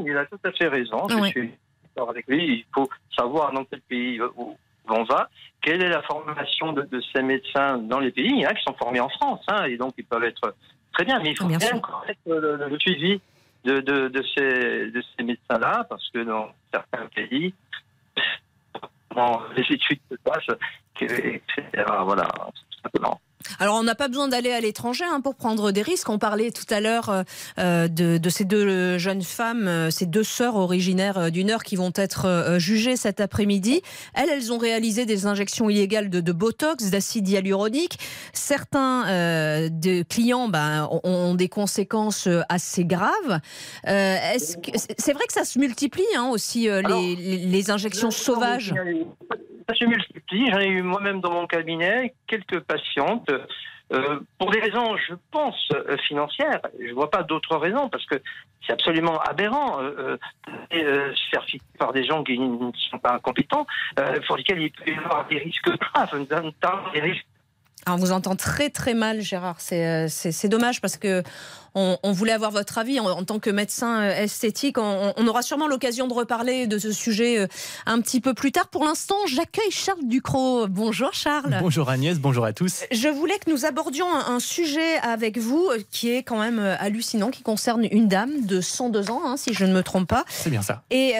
il 0.04 0.16
a 0.16 0.25
tout 0.26 0.38
à 0.45 0.52
fait 0.52 0.68
raison. 0.68 1.06
Je 1.09 1.25
suis 1.26 1.50
d'accord 1.83 2.11
avec 2.11 2.26
lui. 2.28 2.45
Il 2.45 2.64
faut 2.75 2.88
savoir 3.16 3.52
dans 3.52 3.64
quel 3.64 3.80
pays 3.83 4.21
où 4.37 4.56
on 4.88 5.04
va, 5.04 5.28
quelle 5.62 5.83
est 5.83 5.88
la 5.88 6.02
formation 6.02 6.73
de, 6.73 7.02
ces 7.14 7.23
médecins 7.23 7.78
dans 7.78 7.99
les 7.99 8.11
pays. 8.11 8.30
Il 8.30 8.40
y 8.40 8.47
en 8.47 8.50
a 8.50 8.54
qui 8.54 8.62
sont 8.62 8.75
formés 8.75 9.00
en 9.00 9.09
France, 9.09 9.45
hein, 9.49 9.64
et 9.64 9.76
donc 9.76 9.95
ils 9.99 10.04
peuvent 10.04 10.25
être 10.25 10.54
très 10.92 11.04
bien, 11.04 11.21
mais 11.21 11.30
il 11.30 11.37
faut 11.37 11.47
bien, 11.47 11.59
bien 11.59 11.80
le, 12.26 12.68
le, 12.68 12.78
suivi 12.78 13.21
de, 13.64 13.80
de, 13.80 14.09
de 14.09 14.25
ces, 14.35 14.90
de 14.90 15.02
ces 15.16 15.25
médecins-là, 15.25 15.87
parce 15.88 16.09
que 16.11 16.21
dans 16.21 16.49
certains 16.73 17.06
pays, 17.14 17.52
les 19.57 19.75
études 19.75 20.01
se 20.11 20.17
passent, 20.17 20.59
etc. 21.01 21.85
Voilà, 22.03 22.29
tout 22.55 22.81
simplement. 22.83 23.21
Alors, 23.59 23.76
on 23.76 23.83
n'a 23.83 23.95
pas 23.95 24.09
besoin 24.09 24.29
d'aller 24.29 24.53
à 24.53 24.61
l'étranger 24.61 25.05
hein, 25.05 25.21
pour 25.21 25.35
prendre 25.35 25.73
des 25.73 25.83
risques. 25.83 26.09
On 26.09 26.19
parlait 26.19 26.50
tout 26.50 26.67
à 26.71 26.81
l'heure 26.81 27.11
euh, 27.11 27.23
euh, 27.59 27.88
de, 27.88 28.29
ces 28.29 28.45
deux 28.45 28.99
jeunes 28.99 29.23
femmes, 29.23 29.69
euh, 29.69 29.91
ces 29.91 30.07
deux 30.07 30.25
sœurs 30.25 30.57
originaires 30.57 31.31
du 31.31 31.45
Nord 31.45 31.62
qui 31.62 31.76
vont 31.76 31.93
être 31.95 32.57
jugées 32.59 32.97
cet 32.97 33.21
après-midi. 33.21 33.83
Elles, 34.15 34.29
elles 34.31 34.53
ont 34.53 34.59
réalisé 34.59 35.07
des 35.07 35.26
injections 35.26 35.71
illégales 35.71 36.11
de, 36.11 36.33
botox, 36.33 36.91
d'acide 36.91 37.29
hyaluronique. 37.29 37.99
Certains 38.33 39.69
des 39.71 40.05
clients 40.09 40.49
ben, 40.49 40.88
ont, 41.05 41.35
des 41.35 41.49
conséquences 41.49 42.29
assez 42.49 42.85
graves. 42.85 43.41
c'est 43.85 45.12
vrai 45.12 45.25
que 45.26 45.33
ça 45.33 45.45
se 45.45 45.59
multiplie 45.59 46.05
hein, 46.17 46.29
aussi 46.31 46.69
les, 46.69 47.71
injections 47.71 48.11
sauvages 48.11 48.75
ça 49.69 49.75
se 49.75 49.85
multiplie. 49.85 50.51
J'en 50.51 50.61
ai 50.61 50.69
eu 50.69 50.83
moi-même 50.83 51.21
dans 51.21 51.33
mon 51.33 51.47
cabinet 51.47 52.15
quelques 52.27 52.61
patientes. 52.61 53.31
Euh, 53.93 54.21
pour 54.39 54.51
des 54.51 54.59
raisons, 54.59 54.97
je 54.97 55.15
pense, 55.31 55.69
euh, 55.73 55.97
financières, 56.09 56.61
je 56.81 56.89
ne 56.89 56.93
vois 56.93 57.09
pas 57.09 57.23
d'autres 57.23 57.57
raisons, 57.57 57.89
parce 57.89 58.05
que 58.07 58.17
c'est 58.67 58.73
absolument 58.73 59.21
aberrant 59.21 59.81
euh, 59.81 60.17
euh, 60.75 61.15
se 61.15 61.29
faire 61.31 61.45
fixer 61.45 61.67
par 61.79 61.93
des 61.93 62.05
gens 62.05 62.25
qui 62.25 62.37
ne 62.37 62.73
sont 62.91 62.99
pas 62.99 63.21
compétents, 63.21 63.65
pour 64.27 64.37
lesquels 64.37 64.61
il 64.61 64.73
peut 64.73 64.91
y 64.91 64.99
avoir 64.99 65.29
des 65.29 65.39
risques 65.39 65.71
graves, 65.79 66.27
des 66.93 67.01
risques 67.01 67.27
on 67.88 67.97
vous 67.97 68.12
entend 68.12 68.37
très 68.37 68.71
très 68.71 68.95
mal, 68.95 69.21
Gérard. 69.21 69.57
C'est 69.61 69.85
euh, 69.85 70.49
dommage 70.49 70.81
parce 70.81 70.97
que 70.97 71.23
on, 71.78 72.12
voulait 72.12 72.33
avoir 72.33 72.52
votre 72.52 72.78
avis 72.78 72.99
en, 73.00 73.23
tant 73.25 73.38
que 73.38 73.50
médecin 73.50 74.00
euh, 74.00 74.23
esthétique. 74.23 74.78
On, 74.78 75.26
aura 75.26 75.43
sûrement 75.43 75.69
l'occasion 75.69 76.09
de 76.09 76.14
reparler 76.14 76.66
de 76.66 76.78
ce 76.78 76.90
sujet 76.90 77.38
euh, 77.38 77.47
un 77.85 78.00
petit 78.00 78.23
peu 78.23 78.33
plus 78.33 78.50
tard. 78.50 78.69
Pour 78.69 78.83
l'instant, 78.85 79.16
j'accueille 79.28 79.71
Charles 79.71 80.05
Ducrot. 80.05 80.69
Bonjour 80.69 81.12
Charles. 81.12 81.59
Bonjour 81.61 81.90
Agnès, 81.90 82.19
bonjour 82.19 82.47
à 82.47 82.55
tous. 82.55 82.85
Je 82.90 83.09
voulais 83.09 83.38
que 83.38 83.50
nous 83.50 83.66
abordions 83.66 84.07
un, 84.11 84.40
sujet 84.40 84.97
avec 85.02 85.37
vous 85.37 85.69
qui 85.90 86.11
est 86.11 86.23
quand 86.23 86.40
même 86.40 86.59
hallucinant, 86.59 87.31
qui 87.31 87.43
concerne 87.43 87.87
une 87.90 88.09
dame 88.09 88.47
de 88.47 88.62
102 88.62 89.11
ans, 89.11 89.21
hein, 89.25 89.37
si 89.37 89.52
je 89.52 89.66
ne 89.66 89.75
me 89.75 89.83
trompe 89.83 90.09
pas. 90.09 90.25
C'est 90.28 90.50
bien 90.50 90.62
ça. 90.62 90.83
Et 90.90 91.14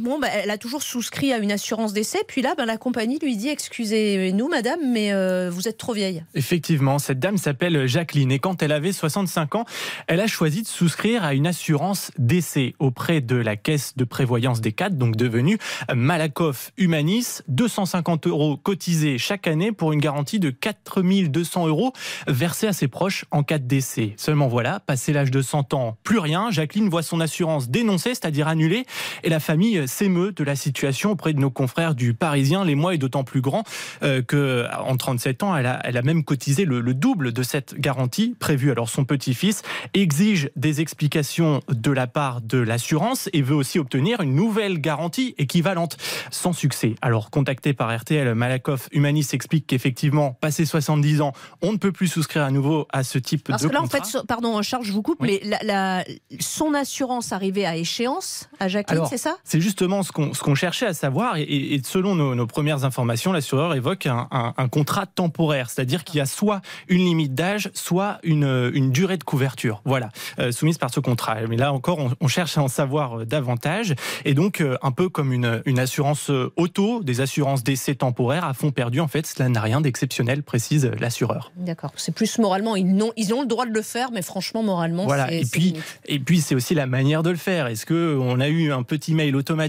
bon, 0.00 0.18
bah, 0.18 0.28
elle 0.32 0.50
a 0.50 0.58
toujours 0.58 0.82
souscrit 0.82 1.32
à 1.32 1.38
une 1.38 1.52
assurance 1.52 1.92
d'essai. 1.92 2.18
Puis 2.26 2.42
là, 2.42 2.54
bah, 2.56 2.66
la 2.66 2.76
compagnie 2.76 3.18
lui 3.18 3.36
dit 3.36 3.48
Excusez-nous, 3.48 4.48
madame, 4.48 4.80
mais 4.92 5.12
euh, 5.12 5.50
vous 5.50 5.68
êtes 5.68 5.78
trop 5.78 5.92
vieille. 5.92 6.24
Effectivement, 6.34 6.98
cette 6.98 7.18
dame 7.18 7.38
s'appelle 7.38 7.86
Jacqueline. 7.86 8.32
Et 8.32 8.38
quand 8.38 8.62
elle 8.62 8.72
avait 8.72 8.92
65 8.92 9.54
ans, 9.54 9.64
elle 10.06 10.20
a 10.20 10.26
choisi 10.26 10.62
de 10.62 10.68
souscrire 10.68 11.24
à 11.24 11.34
une 11.34 11.46
assurance 11.46 12.10
d'essai 12.18 12.74
auprès 12.78 13.20
de 13.20 13.36
la 13.36 13.56
caisse 13.56 13.96
de 13.96 14.04
prévoyance 14.04 14.60
des 14.60 14.72
cadres, 14.72 14.96
donc 14.96 15.16
devenue 15.16 15.58
Malakoff 15.94 16.72
Humanis. 16.76 17.42
250 17.48 18.26
euros 18.26 18.56
cotisés 18.56 19.18
chaque 19.18 19.46
année 19.46 19.72
pour 19.72 19.92
une 19.92 20.00
garantie 20.00 20.38
de 20.38 20.50
4200 20.50 21.66
euros 21.66 21.92
versés 22.26 22.66
à 22.66 22.72
ses 22.72 22.88
proches 22.88 23.24
en 23.30 23.42
cas 23.42 23.58
de 23.58 23.66
décès. 23.66 24.14
Seulement 24.16 24.48
voilà, 24.48 24.80
passé 24.80 25.12
l'âge 25.12 25.30
de 25.30 25.42
100 25.42 25.74
ans, 25.74 25.96
plus 26.02 26.18
rien. 26.18 26.50
Jacqueline 26.50 26.88
voit 26.88 27.02
son 27.02 27.20
assurance 27.20 27.68
dénoncée, 27.68 28.10
c'est-à-dire 28.10 28.48
annulée, 28.48 28.86
et 29.22 29.28
la 29.28 29.40
famille 29.40 29.86
s'émeut 29.90 30.32
de 30.32 30.44
la 30.44 30.56
situation 30.56 31.10
auprès 31.10 31.32
de 31.34 31.38
nos 31.38 31.50
confrères 31.50 31.94
du 31.94 32.14
Parisien. 32.14 32.64
Les 32.64 32.74
mois 32.74 32.94
est 32.94 32.98
d'autant 32.98 33.24
plus 33.24 33.40
grand 33.40 33.64
euh, 34.02 34.22
que 34.22 34.66
en 34.78 34.96
37 34.96 35.42
ans, 35.42 35.56
elle 35.56 35.66
a, 35.66 35.80
elle 35.84 35.96
a 35.96 36.02
même 36.02 36.24
cotisé 36.24 36.64
le, 36.64 36.80
double 36.94 37.32
de 37.32 37.42
cette 37.42 37.74
garantie 37.74 38.34
prévue. 38.38 38.70
Alors 38.70 38.88
son 38.88 39.04
petit-fils 39.04 39.62
exige 39.94 40.50
des 40.56 40.80
explications 40.80 41.60
de 41.68 41.90
la 41.90 42.06
part 42.06 42.40
de 42.40 42.58
l'assurance 42.58 43.28
et 43.32 43.42
veut 43.42 43.54
aussi 43.54 43.78
obtenir 43.78 44.20
une 44.20 44.34
nouvelle 44.34 44.78
garantie 44.78 45.34
équivalente, 45.38 45.96
sans 46.30 46.52
succès. 46.52 46.94
Alors 47.02 47.30
contacté 47.30 47.72
par 47.72 47.94
RTL, 47.94 48.34
Malakoff 48.34 48.88
Humanis 48.92 49.28
explique 49.32 49.66
qu'effectivement, 49.66 50.32
passé 50.40 50.64
70 50.64 51.20
ans, 51.20 51.32
on 51.62 51.72
ne 51.72 51.78
peut 51.78 51.92
plus 51.92 52.08
souscrire 52.08 52.44
à 52.44 52.50
nouveau 52.50 52.86
à 52.92 53.02
ce 53.02 53.18
type 53.18 53.48
Parce 53.48 53.62
de 53.62 53.68
que 53.68 53.72
là, 53.72 53.82
en 53.82 53.86
fait, 53.86 54.02
pardon, 54.26 54.60
Charles, 54.62 54.84
je 54.84 54.92
vous 54.92 55.02
coupe, 55.02 55.20
mais 55.20 55.40
la, 55.62 56.04
son 56.38 56.74
assurance 56.74 57.32
arrivait 57.32 57.64
à 57.64 57.76
échéance 57.76 58.48
à 58.58 58.68
Jacqueline, 58.68 59.04
c'est 59.08 59.18
ça? 59.18 59.36
C'est 59.44 59.60
justement 59.70 60.02
ce 60.02 60.10
qu'on 60.10 60.54
cherchait 60.56 60.86
à 60.86 60.94
savoir. 60.94 61.36
Et, 61.36 61.80
selon 61.84 62.16
nos, 62.16 62.46
premières 62.46 62.84
informations, 62.84 63.32
l'assureur 63.32 63.74
évoque 63.74 64.06
un, 64.06 64.68
contrat 64.68 65.06
temporaire, 65.06 65.70
c'est-à-dire 65.70 66.02
qu'il 66.02 66.18
y 66.18 66.20
a 66.20 66.26
soit 66.26 66.60
une 66.88 67.04
limite 67.04 67.34
d'âge, 67.34 67.70
soit 67.72 68.18
une, 68.24 68.70
une, 68.74 68.90
durée 68.90 69.16
de 69.16 69.22
couverture. 69.22 69.80
Voilà, 69.84 70.08
euh, 70.40 70.50
soumise 70.50 70.76
par 70.76 70.92
ce 70.92 70.98
contrat. 70.98 71.36
Mais 71.48 71.56
là 71.56 71.72
encore, 71.72 71.98
on, 72.20 72.28
cherche 72.28 72.58
à 72.58 72.62
en 72.62 72.68
savoir 72.68 73.20
euh, 73.20 73.24
davantage. 73.24 73.94
Et 74.24 74.34
donc, 74.34 74.60
euh, 74.60 74.76
un 74.82 74.90
peu 74.90 75.08
comme 75.08 75.32
une, 75.32 75.62
une 75.66 75.78
assurance 75.78 76.30
auto, 76.56 77.02
des 77.04 77.20
assurances 77.20 77.62
d'essai 77.62 77.94
temporaires 77.94 78.44
à 78.44 78.54
fond 78.54 78.72
perdu, 78.72 78.98
en 78.98 79.08
fait, 79.08 79.26
cela 79.26 79.48
n'a 79.48 79.60
rien 79.60 79.80
d'exceptionnel, 79.80 80.42
précise 80.42 80.90
l'assureur. 80.98 81.52
D'accord. 81.56 81.92
C'est 81.96 82.14
plus 82.14 82.38
moralement, 82.38 82.74
ils 82.74 83.00
ont, 83.02 83.12
ils 83.16 83.32
ont 83.32 83.42
le 83.42 83.46
droit 83.46 83.66
de 83.66 83.72
le 83.72 83.82
faire, 83.82 84.10
mais 84.10 84.22
franchement, 84.22 84.64
moralement, 84.64 85.06
voilà. 85.06 85.32
Et 85.32 85.44
puis, 85.44 85.76
et 86.06 86.18
puis, 86.18 86.40
c'est 86.40 86.56
aussi 86.56 86.74
la 86.74 86.86
manière 86.86 87.22
de 87.22 87.30
le 87.30 87.36
faire. 87.36 87.68
Est-ce 87.68 87.86
que 87.86 88.18
on 88.20 88.40
a 88.40 88.48
eu 88.48 88.72
un 88.72 88.82
petit 88.82 89.14
mail 89.14 89.36
automatique 89.36 89.59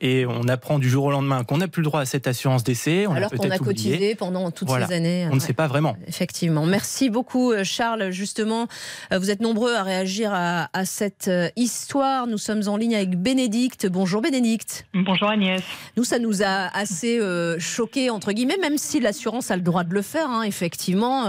et 0.00 0.26
on 0.26 0.48
apprend 0.48 0.78
du 0.78 0.88
jour 0.88 1.04
au 1.04 1.10
lendemain 1.10 1.44
qu'on 1.44 1.58
n'a 1.58 1.68
plus 1.68 1.82
le 1.82 1.86
droit 1.86 2.00
à 2.00 2.04
cette 2.04 2.26
assurance 2.26 2.64
d'essai. 2.64 3.06
Alors 3.06 3.30
qu'on 3.30 3.50
a 3.50 3.58
cotisé 3.58 4.14
pendant 4.14 4.50
toutes 4.50 4.70
ces 4.70 4.92
années. 4.92 5.28
On 5.30 5.34
ne 5.34 5.40
sait 5.40 5.52
pas 5.52 5.66
vraiment. 5.66 5.96
Effectivement. 6.06 6.66
Merci 6.66 7.10
beaucoup, 7.10 7.52
euh, 7.52 7.64
Charles. 7.64 8.10
Justement, 8.10 8.66
euh, 9.12 9.18
vous 9.18 9.30
êtes 9.30 9.40
nombreux 9.40 9.74
à 9.74 9.82
réagir 9.82 10.30
à, 10.32 10.68
cette 10.84 11.28
euh, 11.28 11.48
histoire. 11.56 12.26
Nous 12.26 12.38
sommes 12.38 12.62
en 12.66 12.76
ligne 12.76 12.94
avec 12.94 13.20
Bénédicte. 13.20 13.86
Bonjour, 13.86 14.22
Bénédicte. 14.22 14.86
Bonjour, 14.94 15.28
Agnès. 15.28 15.62
Nous, 15.96 16.04
ça 16.04 16.18
nous 16.18 16.42
a 16.42 16.76
assez 16.76 17.20
choqué, 17.58 18.10
entre 18.10 18.32
guillemets, 18.32 18.58
même 18.60 18.78
si 18.78 19.00
l'assurance 19.00 19.50
a 19.50 19.56
le 19.56 19.62
droit 19.62 19.84
de 19.84 19.94
le 19.94 20.02
faire. 20.02 20.28
Hein, 20.28 20.42
effectivement, 20.42 21.24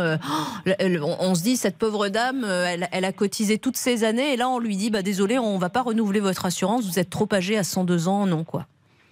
on, 0.66 1.36
se 1.36 1.44
dit, 1.44 1.58
cette 1.58 1.78
pauvre 1.78 2.10
dame, 2.10 2.46
elle, 2.92 3.06
a 3.06 3.12
cotisé 3.12 3.58
toutes 3.58 3.78
ces 3.78 4.04
années 4.04 4.34
et 4.34 4.38
là, 4.38 4.50
on 4.50 4.60
lui 4.60 4.76
dit, 4.76 4.90
bah, 4.90 5.02
désolé, 5.02 5.40
on 5.40 5.56
ne 5.56 5.60
va 5.60 5.70
pas 5.70 5.82
renouveler 5.82 6.20
votre 6.20 6.46
assurance. 6.46 6.86
Vous 6.86 7.00
êtes 7.00 7.10
trop 7.10 7.28
âgé 7.32 7.58
à 7.58 7.64
102 7.64 8.07
ans. 8.07 8.07
Non, 8.08 8.44
quoi. 8.44 8.66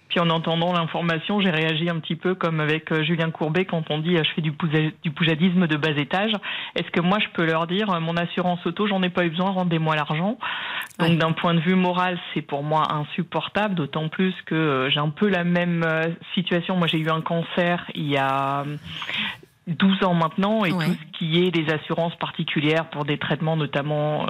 Puis 0.08 0.20
en 0.20 0.30
entendant 0.30 0.72
l'information, 0.72 1.40
j'ai 1.40 1.50
réagi 1.50 1.90
un 1.90 1.98
petit 1.98 2.14
peu 2.14 2.34
comme 2.34 2.60
avec 2.60 2.92
euh, 2.92 3.02
Julien 3.02 3.30
Courbet 3.30 3.64
quand 3.64 3.90
on 3.90 3.98
dit 3.98 4.16
euh, 4.16 4.22
je 4.24 4.30
fais 4.34 4.40
du, 4.40 4.52
poujadisme 4.52 5.66
de 5.66 5.76
bas 5.76 5.90
étage. 5.90 6.32
Est-ce 6.76 6.90
que 6.90 7.00
moi 7.00 7.18
je 7.18 7.26
peux 7.34 7.44
leur 7.44 7.66
dire 7.66 7.90
euh, 7.90 8.00
mon 8.00 8.16
assurance 8.16 8.64
auto, 8.66 8.86
j'en 8.86 9.02
ai 9.02 9.10
pas 9.10 9.24
eu 9.24 9.30
besoin, 9.30 9.50
rendez-moi 9.50 9.96
l'argent. 9.96 10.38
Donc 10.98 11.18
d'un 11.18 11.32
point 11.32 11.54
de 11.54 11.60
vue 11.60 11.74
moral, 11.74 12.18
c'est 12.32 12.42
pour 12.42 12.62
moi 12.62 12.90
insupportable, 12.92 13.74
d'autant 13.74 14.08
plus 14.08 14.34
que 14.46 14.88
j'ai 14.90 15.00
un 15.00 15.10
peu 15.10 15.28
la 15.28 15.44
même 15.44 15.84
situation. 16.34 16.76
Moi 16.76 16.86
j'ai 16.86 16.98
eu 16.98 17.10
un 17.10 17.20
cancer 17.20 17.84
il 17.94 18.08
y 18.08 18.16
a 18.16 18.64
12 19.66 20.04
ans 20.04 20.14
maintenant 20.14 20.64
et 20.64 20.70
tout 20.70 20.80
ce 20.80 21.18
qui 21.18 21.44
est 21.44 21.50
des 21.50 21.70
assurances 21.70 22.16
particulières 22.16 22.88
pour 22.88 23.04
des 23.04 23.18
traitements 23.18 23.56
notamment 23.56 24.26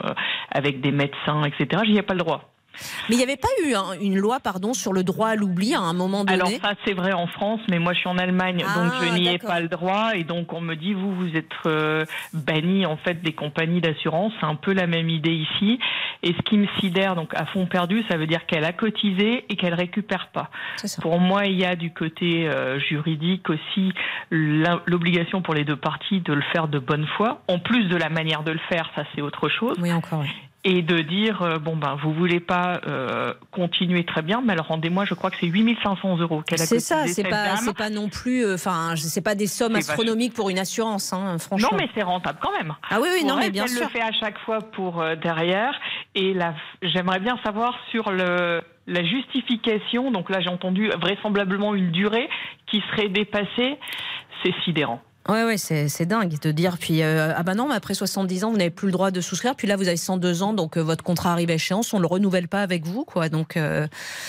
avec 0.50 0.80
des 0.80 0.90
médecins, 0.90 1.44
etc. 1.44 1.82
J'y 1.84 1.98
ai 1.98 2.02
pas 2.02 2.14
le 2.14 2.20
droit. 2.20 2.55
Mais 3.08 3.14
il 3.14 3.18
n'y 3.18 3.24
avait 3.24 3.36
pas 3.36 3.48
eu 3.64 3.74
une 4.00 4.18
loi 4.18 4.40
pardon, 4.40 4.74
sur 4.74 4.92
le 4.92 5.04
droit 5.04 5.28
à 5.28 5.34
l'oubli 5.36 5.74
à 5.74 5.80
un 5.80 5.92
moment 5.92 6.24
donné 6.24 6.34
Alors 6.34 6.48
ça 6.48 6.74
c'est 6.84 6.92
vrai 6.92 7.12
en 7.12 7.26
France, 7.26 7.60
mais 7.68 7.78
moi 7.78 7.92
je 7.92 8.00
suis 8.00 8.08
en 8.08 8.18
Allemagne, 8.18 8.58
donc 8.58 8.92
je 9.00 9.08
ah, 9.10 9.14
n'y 9.14 9.28
ai 9.28 9.38
pas 9.38 9.60
le 9.60 9.68
droit. 9.68 10.10
Et 10.14 10.24
donc 10.24 10.52
on 10.52 10.60
me 10.60 10.74
dit, 10.74 10.94
vous, 10.94 11.14
vous 11.14 11.36
êtes 11.36 11.46
euh, 11.66 12.04
banni 12.32 12.86
en 12.86 12.96
fait 12.96 13.22
des 13.22 13.32
compagnies 13.32 13.80
d'assurance. 13.80 14.32
C'est 14.40 14.46
un 14.46 14.54
peu 14.54 14.72
la 14.72 14.86
même 14.86 15.08
idée 15.08 15.32
ici. 15.34 15.78
Et 16.22 16.32
ce 16.32 16.42
qui 16.42 16.58
me 16.58 16.66
sidère, 16.80 17.14
donc 17.14 17.34
à 17.34 17.46
fond 17.46 17.66
perdu, 17.66 18.02
ça 18.10 18.16
veut 18.16 18.26
dire 18.26 18.46
qu'elle 18.46 18.64
a 18.64 18.72
cotisé 18.72 19.44
et 19.48 19.56
qu'elle 19.56 19.74
récupère 19.74 20.28
pas. 20.32 20.50
Pour 21.00 21.20
moi, 21.20 21.46
il 21.46 21.58
y 21.58 21.64
a 21.64 21.76
du 21.76 21.92
côté 21.92 22.48
euh, 22.48 22.78
juridique 22.80 23.48
aussi 23.50 23.92
l'obligation 24.30 25.42
pour 25.42 25.54
les 25.54 25.64
deux 25.64 25.76
parties 25.76 26.20
de 26.20 26.32
le 26.32 26.42
faire 26.52 26.68
de 26.68 26.78
bonne 26.78 27.06
foi. 27.16 27.42
En 27.48 27.58
plus 27.58 27.84
de 27.84 27.96
la 27.96 28.08
manière 28.08 28.42
de 28.42 28.52
le 28.52 28.60
faire, 28.68 28.90
ça 28.94 29.04
c'est 29.14 29.22
autre 29.22 29.48
chose. 29.48 29.76
Oui, 29.80 29.92
encore. 29.92 30.24
Et 30.66 30.82
de 30.82 30.98
dire 30.98 31.42
euh, 31.42 31.58
bon 31.58 31.76
ben 31.76 31.96
vous 32.02 32.12
voulez 32.12 32.40
pas 32.40 32.80
euh, 32.88 33.32
continuer 33.52 34.04
très 34.04 34.22
bien, 34.22 34.42
mais 34.44 34.52
alors 34.52 34.66
rendez-moi, 34.66 35.04
je 35.04 35.14
crois 35.14 35.30
que 35.30 35.36
c'est 35.40 35.46
8500 35.46 36.16
euros 36.18 36.42
qu'elle 36.42 36.60
a 36.60 36.66
C'est 36.66 36.80
ça, 36.80 37.06
c'est 37.06 37.22
pas 37.22 37.56
c'est 37.56 37.76
pas 37.76 37.88
non 37.88 38.08
plus, 38.08 38.44
euh, 38.44 38.54
enfin 38.54 38.94
c'est 38.96 39.20
pas 39.20 39.36
des 39.36 39.46
sommes 39.46 39.76
astronomiques 39.76 40.34
pour 40.34 40.50
une 40.50 40.58
assurance, 40.58 41.12
hein, 41.12 41.38
franchement. 41.38 41.68
Non 41.70 41.78
mais 41.78 41.88
c'est 41.94 42.02
rentable 42.02 42.40
quand 42.42 42.50
même. 42.50 42.74
Ah 42.90 42.98
oui 43.00 43.08
oui 43.14 43.24
non 43.24 43.36
mais 43.36 43.50
bien 43.50 43.68
sûr. 43.68 43.78
Elle 43.78 43.84
le 43.84 43.90
fait 43.90 44.02
à 44.02 44.12
chaque 44.12 44.38
fois 44.40 44.58
pour 44.58 45.04
derrière 45.22 45.72
et 46.16 46.34
là 46.34 46.54
j'aimerais 46.82 47.20
bien 47.20 47.38
savoir 47.44 47.78
sur 47.92 48.10
le 48.10 48.60
la 48.88 49.04
justification. 49.04 50.10
Donc 50.10 50.30
là 50.30 50.40
j'ai 50.40 50.50
entendu 50.50 50.90
vraisemblablement 51.00 51.76
une 51.76 51.92
durée 51.92 52.28
qui 52.66 52.82
serait 52.90 53.08
dépassée. 53.08 53.78
C'est 54.42 54.54
sidérant. 54.64 55.00
Ouais, 55.28 55.44
ouais, 55.44 55.56
c'est 55.56 56.06
dingue 56.06 56.38
de 56.38 56.50
dire. 56.52 56.78
Puis, 56.78 57.02
euh, 57.02 57.32
ah 57.36 57.42
ben 57.42 57.54
non, 57.54 57.68
mais 57.68 57.74
après 57.74 57.94
70 57.94 58.44
ans, 58.44 58.50
vous 58.50 58.56
n'avez 58.56 58.70
plus 58.70 58.86
le 58.86 58.92
droit 58.92 59.10
de 59.10 59.20
souscrire. 59.20 59.56
Puis 59.56 59.66
là, 59.66 59.76
vous 59.76 59.88
avez 59.88 59.96
102 59.96 60.42
ans, 60.42 60.52
donc 60.52 60.76
euh, 60.76 60.82
votre 60.82 61.02
contrat 61.02 61.32
arrive 61.32 61.50
à 61.50 61.54
échéance. 61.54 61.92
On 61.92 61.96
ne 61.96 62.02
le 62.02 62.08
renouvelle 62.08 62.48
pas 62.48 62.62
avec 62.62 62.84
vous, 62.84 63.04
quoi. 63.04 63.28
Donc, 63.28 63.56
euh, 63.56 63.86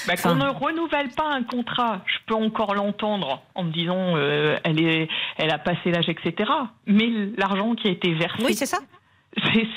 bah, 0.08 0.16
qu'on 0.16 0.36
ne 0.36 0.50
renouvelle 0.50 1.10
pas 1.10 1.32
un 1.32 1.44
contrat, 1.44 2.01
je 2.08 2.18
peux 2.25 2.36
encore 2.36 2.74
l'entendre 2.74 3.44
en 3.54 3.63
me 3.63 3.72
disant, 3.72 4.18
elle, 4.18 4.80
est, 4.80 5.08
elle 5.38 5.51
a 5.51 5.60
passé 5.60 5.92
l'âge, 5.92 6.10
etc. 6.10 6.50
Mais 6.88 7.10
l'argent 7.38 7.75
qui 7.75 7.88
a 7.88 7.92
été 7.92 8.13
versé. 8.13 8.44
Oui, 8.44 8.54
c'est 8.56 8.66
ça. 8.66 8.80
C'est 9.54 9.68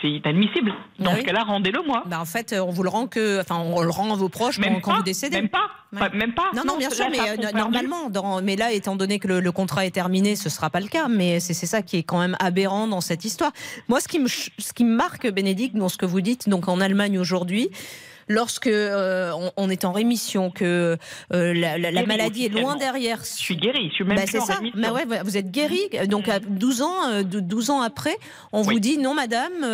c'est 0.00 0.10
inadmissible. 0.10 0.74
Dans 0.98 1.14
ce 1.14 1.22
cas-là, 1.22 1.44
rendez-le 1.44 1.82
moi. 1.82 2.04
Bah 2.06 2.20
en 2.20 2.24
fait, 2.24 2.54
on 2.58 2.70
vous 2.70 2.82
le 2.82 2.88
rend 2.88 3.06
que, 3.06 3.40
enfin, 3.40 3.56
on 3.58 3.80
le 3.82 3.90
rend 3.90 4.12
à 4.12 4.16
vos 4.16 4.28
proches 4.28 4.58
quand, 4.82 4.96
vous 4.96 5.02
décédez. 5.02 5.36
Même 5.36 5.48
pas. 5.48 5.70
Même 6.12 6.34
pas. 6.34 6.50
Non, 6.54 6.62
non, 6.66 6.76
bien 6.76 6.90
sûr, 6.90 7.06
mais 7.10 7.18
euh, 7.20 7.52
normalement, 7.52 8.10
dans, 8.10 8.42
mais 8.42 8.56
là, 8.56 8.72
étant 8.72 8.96
donné 8.96 9.18
que 9.18 9.28
le, 9.28 9.52
contrat 9.52 9.86
est 9.86 9.90
terminé, 9.90 10.36
ce 10.36 10.48
sera 10.48 10.70
pas 10.70 10.80
le 10.80 10.88
cas. 10.88 11.08
Mais 11.08 11.40
c'est 11.40 11.54
ça 11.54 11.82
qui 11.82 11.96
est 11.96 12.02
quand 12.02 12.18
même 12.18 12.36
aberrant 12.40 12.86
dans 12.86 13.00
cette 13.00 13.24
histoire. 13.24 13.52
Moi, 13.88 14.00
ce 14.00 14.08
qui 14.08 14.18
me, 14.18 14.28
ce 14.28 14.72
qui 14.72 14.84
me 14.84 14.94
marque, 14.94 15.28
Bénédicte, 15.28 15.76
dans 15.76 15.88
ce 15.88 15.96
que 15.96 16.06
vous 16.06 16.20
dites, 16.20 16.48
donc 16.48 16.68
en 16.68 16.80
Allemagne 16.80 17.18
aujourd'hui, 17.18 17.70
lorsque 18.28 18.66
euh, 18.66 19.32
on, 19.56 19.70
est 19.70 19.84
en 19.84 19.92
rémission, 19.92 20.50
que 20.50 20.96
euh, 21.32 21.54
la, 21.54 22.06
maladie 22.06 22.46
est 22.46 22.48
loin 22.48 22.76
derrière. 22.76 23.18
Je 23.20 23.42
suis 23.42 23.56
guérie, 23.56 23.88
je 23.90 23.94
suis 23.94 24.04
même 24.04 24.16
bah, 24.16 24.24
c'est 24.26 24.40
ça. 24.40 24.60
Mais 24.74 24.90
ouais, 24.90 25.04
vous 25.24 25.36
êtes 25.36 25.50
guérie. 25.50 25.88
Donc 26.06 26.28
à 26.28 26.38
12 26.40 26.82
ans, 26.82 27.22
12 27.22 27.70
euh, 27.70 27.72
ans 27.72 27.82
après, 27.82 28.16
on 28.52 28.62
vous 28.62 28.78
dit 28.78 28.98
non, 28.98 29.14
madame. 29.14 29.64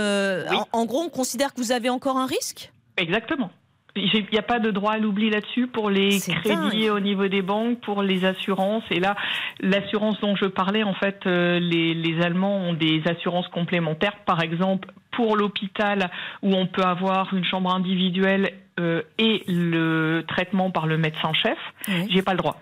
en, 0.73 0.84
gros, 0.87 1.02
on 1.02 1.11
considère 1.11 1.52
que 1.52 1.61
vous 1.61 1.73
avez 1.73 1.90
encore 1.90 2.16
un 2.16 2.26
risque? 2.26 2.73
Exactement. 2.96 3.50
Il 3.96 4.26
n'y 4.32 4.38
a 4.38 4.42
pas 4.42 4.58
de 4.58 4.72
droit 4.72 4.94
à 4.94 4.98
l'oubli 4.98 5.30
là-dessus 5.30 5.68
pour 5.68 5.88
les 5.88 6.18
crédits 6.18 6.90
au 6.90 6.98
niveau 6.98 7.28
des 7.28 7.42
banques, 7.42 7.80
pour 7.80 8.02
les 8.02 8.24
assurances. 8.24 8.82
Et 8.90 8.98
là, 8.98 9.14
l'assurance 9.60 10.20
dont 10.20 10.34
je 10.34 10.46
parlais, 10.46 10.82
en 10.82 10.94
fait, 10.94 11.20
euh, 11.26 11.60
les, 11.60 11.94
les, 11.94 12.20
Allemands 12.20 12.56
ont 12.56 12.72
des 12.72 13.02
assurances 13.06 13.46
complémentaires. 13.48 14.16
Par 14.26 14.42
exemple, 14.42 14.88
pour 15.12 15.36
l'hôpital, 15.36 16.10
où 16.42 16.52
on 16.54 16.66
peut 16.66 16.82
avoir 16.82 17.32
une 17.34 17.44
chambre 17.44 17.72
individuelle 17.72 18.54
euh, 18.80 19.02
et 19.18 19.44
le 19.46 20.24
traitement 20.26 20.72
par 20.72 20.88
le 20.88 20.98
médecin-chef, 20.98 21.58
j'ai 22.08 22.22
pas 22.22 22.32
le 22.32 22.38
droit. 22.38 22.60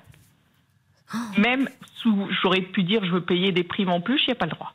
Oh. 1.14 1.18
Même 1.38 1.66
sous, 1.94 2.28
j'aurais 2.42 2.60
pu 2.60 2.82
dire, 2.82 3.02
je 3.06 3.10
veux 3.10 3.22
payer 3.22 3.52
des 3.52 3.64
primes 3.64 3.90
en 3.90 4.02
plus, 4.02 4.20
j'ai 4.26 4.34
pas 4.34 4.46
le 4.46 4.50
droit 4.50 4.74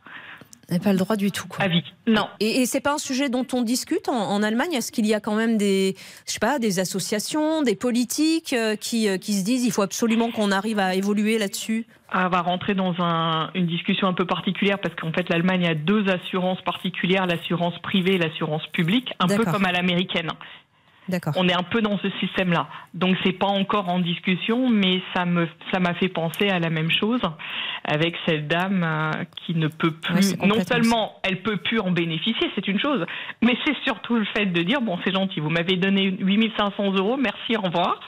n'a 0.69 0.79
pas 0.79 0.91
le 0.91 0.97
droit 0.97 1.15
du 1.15 1.31
tout. 1.31 1.47
Quoi. 1.47 1.63
À 1.63 1.67
vie. 1.67 1.83
Non. 2.07 2.27
Et, 2.39 2.62
et 2.62 2.65
c'est 2.65 2.81
pas 2.81 2.93
un 2.93 2.97
sujet 2.97 3.29
dont 3.29 3.45
on 3.53 3.62
discute 3.62 4.09
en, 4.09 4.43
Allemagne? 4.43 4.74
Est-ce 4.74 4.91
qu'il 4.91 5.05
y 5.05 5.13
a 5.13 5.19
quand 5.19 5.36
même 5.36 5.57
des, 5.57 5.95
je 6.25 6.33
sais 6.33 6.39
pas, 6.39 6.59
des 6.59 6.79
associations, 6.79 7.62
des 7.63 7.75
politiques 7.75 8.53
euh, 8.53 8.75
qui, 8.75 9.07
euh, 9.07 9.17
qui 9.17 9.33
se 9.33 9.43
disent 9.43 9.65
il 9.65 9.71
faut 9.71 9.81
absolument 9.81 10.31
qu'on 10.31 10.51
arrive 10.51 10.79
à 10.79 10.95
évoluer 10.95 11.38
là-dessus? 11.38 11.86
Ah, 12.09 12.29
va 12.29 12.41
rentrer 12.41 12.74
dans 12.74 12.95
un, 13.00 13.50
une 13.53 13.67
discussion 13.67 14.07
un 14.07 14.13
peu 14.13 14.25
particulière 14.25 14.79
parce 14.79 14.95
qu'en 14.95 15.12
fait 15.12 15.27
l'Allemagne 15.29 15.67
a 15.67 15.75
deux 15.75 16.07
assurances 16.09 16.62
particulières, 16.62 17.27
l'assurance 17.27 17.77
privée 17.79 18.13
et 18.13 18.17
l'assurance 18.17 18.65
publique, 18.67 19.13
un 19.19 19.27
peu 19.27 19.43
comme 19.43 19.65
à 19.65 19.71
l'américaine. 19.71 20.31
On 21.35 21.47
est 21.47 21.53
un 21.53 21.63
peu 21.63 21.81
dans 21.81 21.97
ce 21.99 22.09
système-là. 22.19 22.67
Donc 22.93 23.15
c'est 23.23 23.33
pas 23.33 23.47
encore 23.47 23.89
en 23.89 23.99
discussion, 23.99 24.69
mais 24.69 25.01
ça 25.15 25.25
me 25.25 25.47
ça 25.71 25.79
m'a 25.79 25.93
fait 25.95 26.09
penser 26.09 26.49
à 26.49 26.59
la 26.59 26.69
même 26.69 26.91
chose 26.91 27.21
avec 27.83 28.15
cette 28.25 28.47
dame 28.47 28.83
euh, 28.83 29.11
qui 29.45 29.55
ne 29.55 29.67
peut 29.67 29.91
plus. 29.91 30.37
non 30.39 30.61
seulement 30.65 31.19
elle 31.23 31.41
peut 31.41 31.57
plus 31.57 31.79
en 31.79 31.91
bénéficier, 31.91 32.51
c'est 32.55 32.67
une 32.67 32.79
chose, 32.79 33.05
mais 33.41 33.57
c'est 33.65 33.75
surtout 33.83 34.15
le 34.15 34.25
fait 34.35 34.45
de 34.47 34.61
dire 34.63 34.81
bon 34.81 34.97
c'est 35.05 35.13
gentil, 35.13 35.39
vous 35.39 35.49
m'avez 35.49 35.77
donné 35.77 36.15
8500 36.19 36.93
euros, 36.93 37.17
merci, 37.17 37.55
au 37.57 37.61
revoir. 37.61 37.99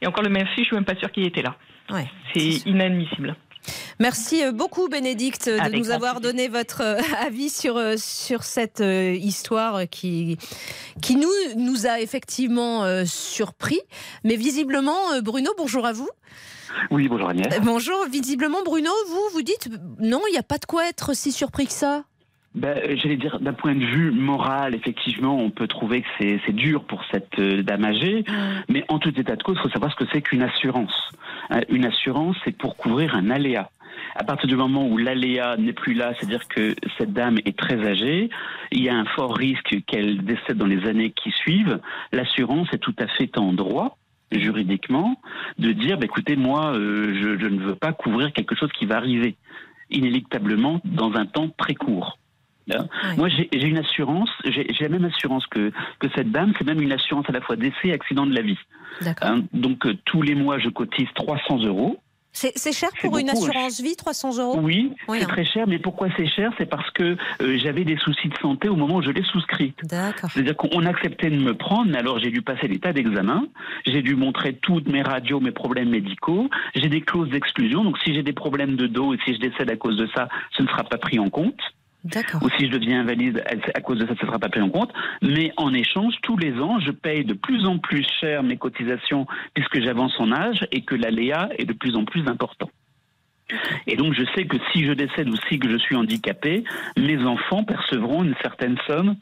Et 0.00 0.06
encore 0.06 0.24
le 0.24 0.30
merci, 0.30 0.58
je 0.58 0.64
suis 0.64 0.74
même 0.74 0.84
pas 0.84 0.96
sûr 0.96 1.10
qu'il 1.10 1.24
était 1.24 1.42
là. 1.42 1.56
c'est 2.34 2.66
inadmissible. 2.66 3.36
Merci 3.98 4.44
euh, 4.44 4.52
beaucoup 4.52 4.88
Bénédicte 4.88 5.48
de 5.48 5.76
nous 5.76 5.90
avoir 5.90 6.20
donné 6.20 6.48
votre 6.48 6.82
euh, 6.82 7.00
avis 7.26 7.50
sur, 7.50 7.76
euh, 7.76 7.94
sur 7.96 8.42
cette 8.42 8.80
histoire 8.80 9.88
qui, 9.88 10.38
qui 11.00 11.16
nous, 11.16 11.30
nous 11.56 11.86
a 11.86 12.00
effectivement 12.00 13.04
surpris. 13.04 13.80
Mais 14.24 14.36
visiblement, 14.36 15.20
Bruno, 15.22 15.50
bonjour 15.56 15.86
à 15.86 15.92
vous. 15.92 16.08
Oui, 16.90 17.08
bonjour 17.08 17.28
Agnès. 17.28 17.60
Bonjour, 17.62 18.06
visiblement 18.10 18.62
Bruno, 18.64 18.90
vous, 19.08 19.22
vous 19.32 19.42
dites 19.42 19.68
non, 20.00 20.20
il 20.28 20.32
n'y 20.32 20.38
a 20.38 20.42
pas 20.42 20.58
de 20.58 20.64
quoi 20.64 20.88
être 20.88 21.14
si 21.14 21.30
surpris 21.30 21.66
que 21.66 21.72
ça 21.72 22.04
ben, 22.54 22.78
J'allais 22.96 23.16
dire, 23.16 23.40
d'un 23.40 23.52
point 23.52 23.74
de 23.74 23.84
vue 23.84 24.10
moral, 24.10 24.74
effectivement, 24.74 25.36
on 25.36 25.50
peut 25.50 25.66
trouver 25.66 26.02
que 26.02 26.08
c'est 26.18 26.52
dur 26.52 26.84
pour 26.84 27.04
cette 27.12 27.40
dame 27.40 27.84
âgée, 27.84 28.24
mais 28.68 28.84
en 28.88 28.98
tout 28.98 29.18
état 29.18 29.36
de 29.36 29.42
cause, 29.42 29.56
il 29.58 29.62
faut 29.62 29.70
savoir 29.70 29.92
ce 29.92 29.96
que 29.96 30.10
c'est 30.12 30.22
qu'une 30.22 30.42
assurance. 30.42 31.12
Une 31.68 31.84
assurance, 31.84 32.36
c'est 32.44 32.56
pour 32.56 32.76
couvrir 32.76 33.14
un 33.14 33.30
aléa. 33.30 33.70
À 34.16 34.24
partir 34.24 34.48
du 34.48 34.56
moment 34.56 34.86
où 34.86 34.96
l'aléa 34.96 35.56
n'est 35.56 35.72
plus 35.72 35.94
là, 35.94 36.14
c'est-à-dire 36.14 36.46
que 36.48 36.74
cette 36.98 37.12
dame 37.12 37.38
est 37.44 37.56
très 37.56 37.84
âgée, 37.86 38.30
il 38.70 38.82
y 38.82 38.88
a 38.88 38.94
un 38.94 39.04
fort 39.04 39.36
risque 39.36 39.76
qu'elle 39.86 40.24
décède 40.24 40.56
dans 40.56 40.66
les 40.66 40.86
années 40.86 41.10
qui 41.10 41.30
suivent, 41.30 41.80
l'assurance 42.12 42.68
est 42.72 42.78
tout 42.78 42.94
à 42.98 43.06
fait 43.08 43.36
en 43.38 43.52
droit 43.52 43.98
juridiquement 44.32 45.20
de 45.58 45.72
dire 45.72 45.98
bah, 45.98 46.06
écoutez 46.06 46.34
moi 46.34 46.72
euh, 46.74 47.38
je, 47.40 47.46
ne 47.46 47.60
veux 47.60 47.76
pas 47.76 47.92
couvrir 47.92 48.32
quelque 48.32 48.56
chose 48.56 48.70
qui 48.72 48.86
va 48.86 48.96
arriver 48.96 49.36
inéluctablement 49.90 50.80
dans 50.84 51.12
un 51.14 51.26
temps 51.26 51.50
très 51.56 51.74
court. 51.74 52.18
Hein 52.72 52.86
moi, 53.16 53.28
j'ai 53.28 53.48
une 53.52 53.78
assurance, 53.78 54.30
j'ai 54.44 54.66
la 54.80 54.88
même 54.88 55.04
assurance 55.04 55.46
que, 55.46 55.70
que 55.98 56.08
cette 56.14 56.30
dame, 56.30 56.52
c'est 56.58 56.64
même 56.64 56.80
une 56.80 56.92
assurance 56.92 57.26
à 57.28 57.32
la 57.32 57.40
fois 57.40 57.56
décès 57.56 57.88
et 57.88 57.92
accident 57.92 58.26
de 58.26 58.34
la 58.34 58.42
vie. 58.42 58.58
Hein, 59.22 59.42
donc, 59.52 59.86
euh, 59.86 59.96
tous 60.04 60.22
les 60.22 60.34
mois, 60.34 60.58
je 60.58 60.68
cotise 60.68 61.08
300 61.14 61.64
euros. 61.64 61.98
C'est 62.34 62.72
cher 62.72 62.90
pour 63.00 63.16
une 63.18 63.30
assurance 63.30 63.80
vie, 63.80 63.94
300 63.94 64.38
euros? 64.38 64.58
Oui, 64.60 64.92
c'est 65.08 65.22
hein. 65.22 65.26
très 65.26 65.44
cher, 65.44 65.68
mais 65.68 65.78
pourquoi 65.78 66.08
c'est 66.16 66.26
cher? 66.26 66.52
C'est 66.58 66.66
parce 66.66 66.90
que 66.90 67.16
euh, 67.40 67.58
j'avais 67.58 67.84
des 67.84 67.96
soucis 67.96 68.28
de 68.28 68.36
santé 68.38 68.68
au 68.68 68.74
moment 68.74 68.96
où 68.96 69.02
je 69.02 69.10
l'ai 69.10 69.22
souscrite. 69.22 69.78
D'accord. 69.84 70.30
C'est-à-dire 70.32 70.56
qu'on 70.56 70.84
acceptait 70.84 71.30
de 71.30 71.38
me 71.38 71.54
prendre, 71.54 71.92
mais 71.92 71.98
alors 71.98 72.18
j'ai 72.18 72.32
dû 72.32 72.42
passer 72.42 72.66
l'état 72.66 72.92
d'examen, 72.92 73.46
j'ai 73.86 74.02
dû 74.02 74.16
montrer 74.16 74.54
toutes 74.54 74.88
mes 74.88 75.02
radios, 75.02 75.38
mes 75.38 75.52
problèmes 75.52 75.90
médicaux, 75.90 76.50
j'ai 76.74 76.88
des 76.88 77.02
clauses 77.02 77.30
d'exclusion, 77.30 77.84
donc 77.84 77.98
si 77.98 78.12
j'ai 78.12 78.24
des 78.24 78.32
problèmes 78.32 78.74
de 78.74 78.88
dos 78.88 79.14
et 79.14 79.18
si 79.24 79.34
je 79.34 79.38
décède 79.38 79.70
à 79.70 79.76
cause 79.76 79.96
de 79.96 80.08
ça, 80.12 80.28
ce 80.56 80.62
ne 80.64 80.68
sera 80.68 80.82
pas 80.82 80.98
pris 80.98 81.20
en 81.20 81.30
compte 81.30 81.60
ou 82.42 82.48
si 82.58 82.66
je 82.66 82.70
deviens 82.70 83.00
invalide, 83.00 83.42
à 83.74 83.80
cause 83.80 83.98
de 83.98 84.06
ça, 84.06 84.14
ça 84.14 84.22
ne 84.22 84.26
sera 84.26 84.38
pas 84.38 84.48
pris 84.48 84.60
en 84.60 84.70
compte. 84.70 84.92
Mais 85.22 85.52
en 85.56 85.72
échange, 85.72 86.14
tous 86.22 86.36
les 86.36 86.52
ans, 86.60 86.78
je 86.80 86.90
paye 86.90 87.24
de 87.24 87.34
plus 87.34 87.66
en 87.66 87.78
plus 87.78 88.06
cher 88.20 88.42
mes 88.42 88.56
cotisations 88.56 89.26
puisque 89.54 89.80
j'avance 89.80 90.14
en 90.18 90.32
âge 90.32 90.66
et 90.70 90.82
que 90.82 90.94
l'aléa 90.94 91.48
est 91.58 91.64
de 91.64 91.72
plus 91.72 91.96
en 91.96 92.04
plus 92.04 92.26
important. 92.28 92.70
Et 93.86 93.96
donc 93.96 94.14
je 94.14 94.24
sais 94.34 94.46
que 94.46 94.56
si 94.72 94.84
je 94.86 94.92
décède 94.92 95.28
ou 95.28 95.36
si 95.48 95.58
que 95.58 95.68
je 95.68 95.76
suis 95.76 95.96
handicapé, 95.96 96.64
mes 96.96 97.18
enfants 97.24 97.62
percevront 97.62 98.24
une 98.24 98.34
certaine 98.42 98.76
somme. 98.86 99.16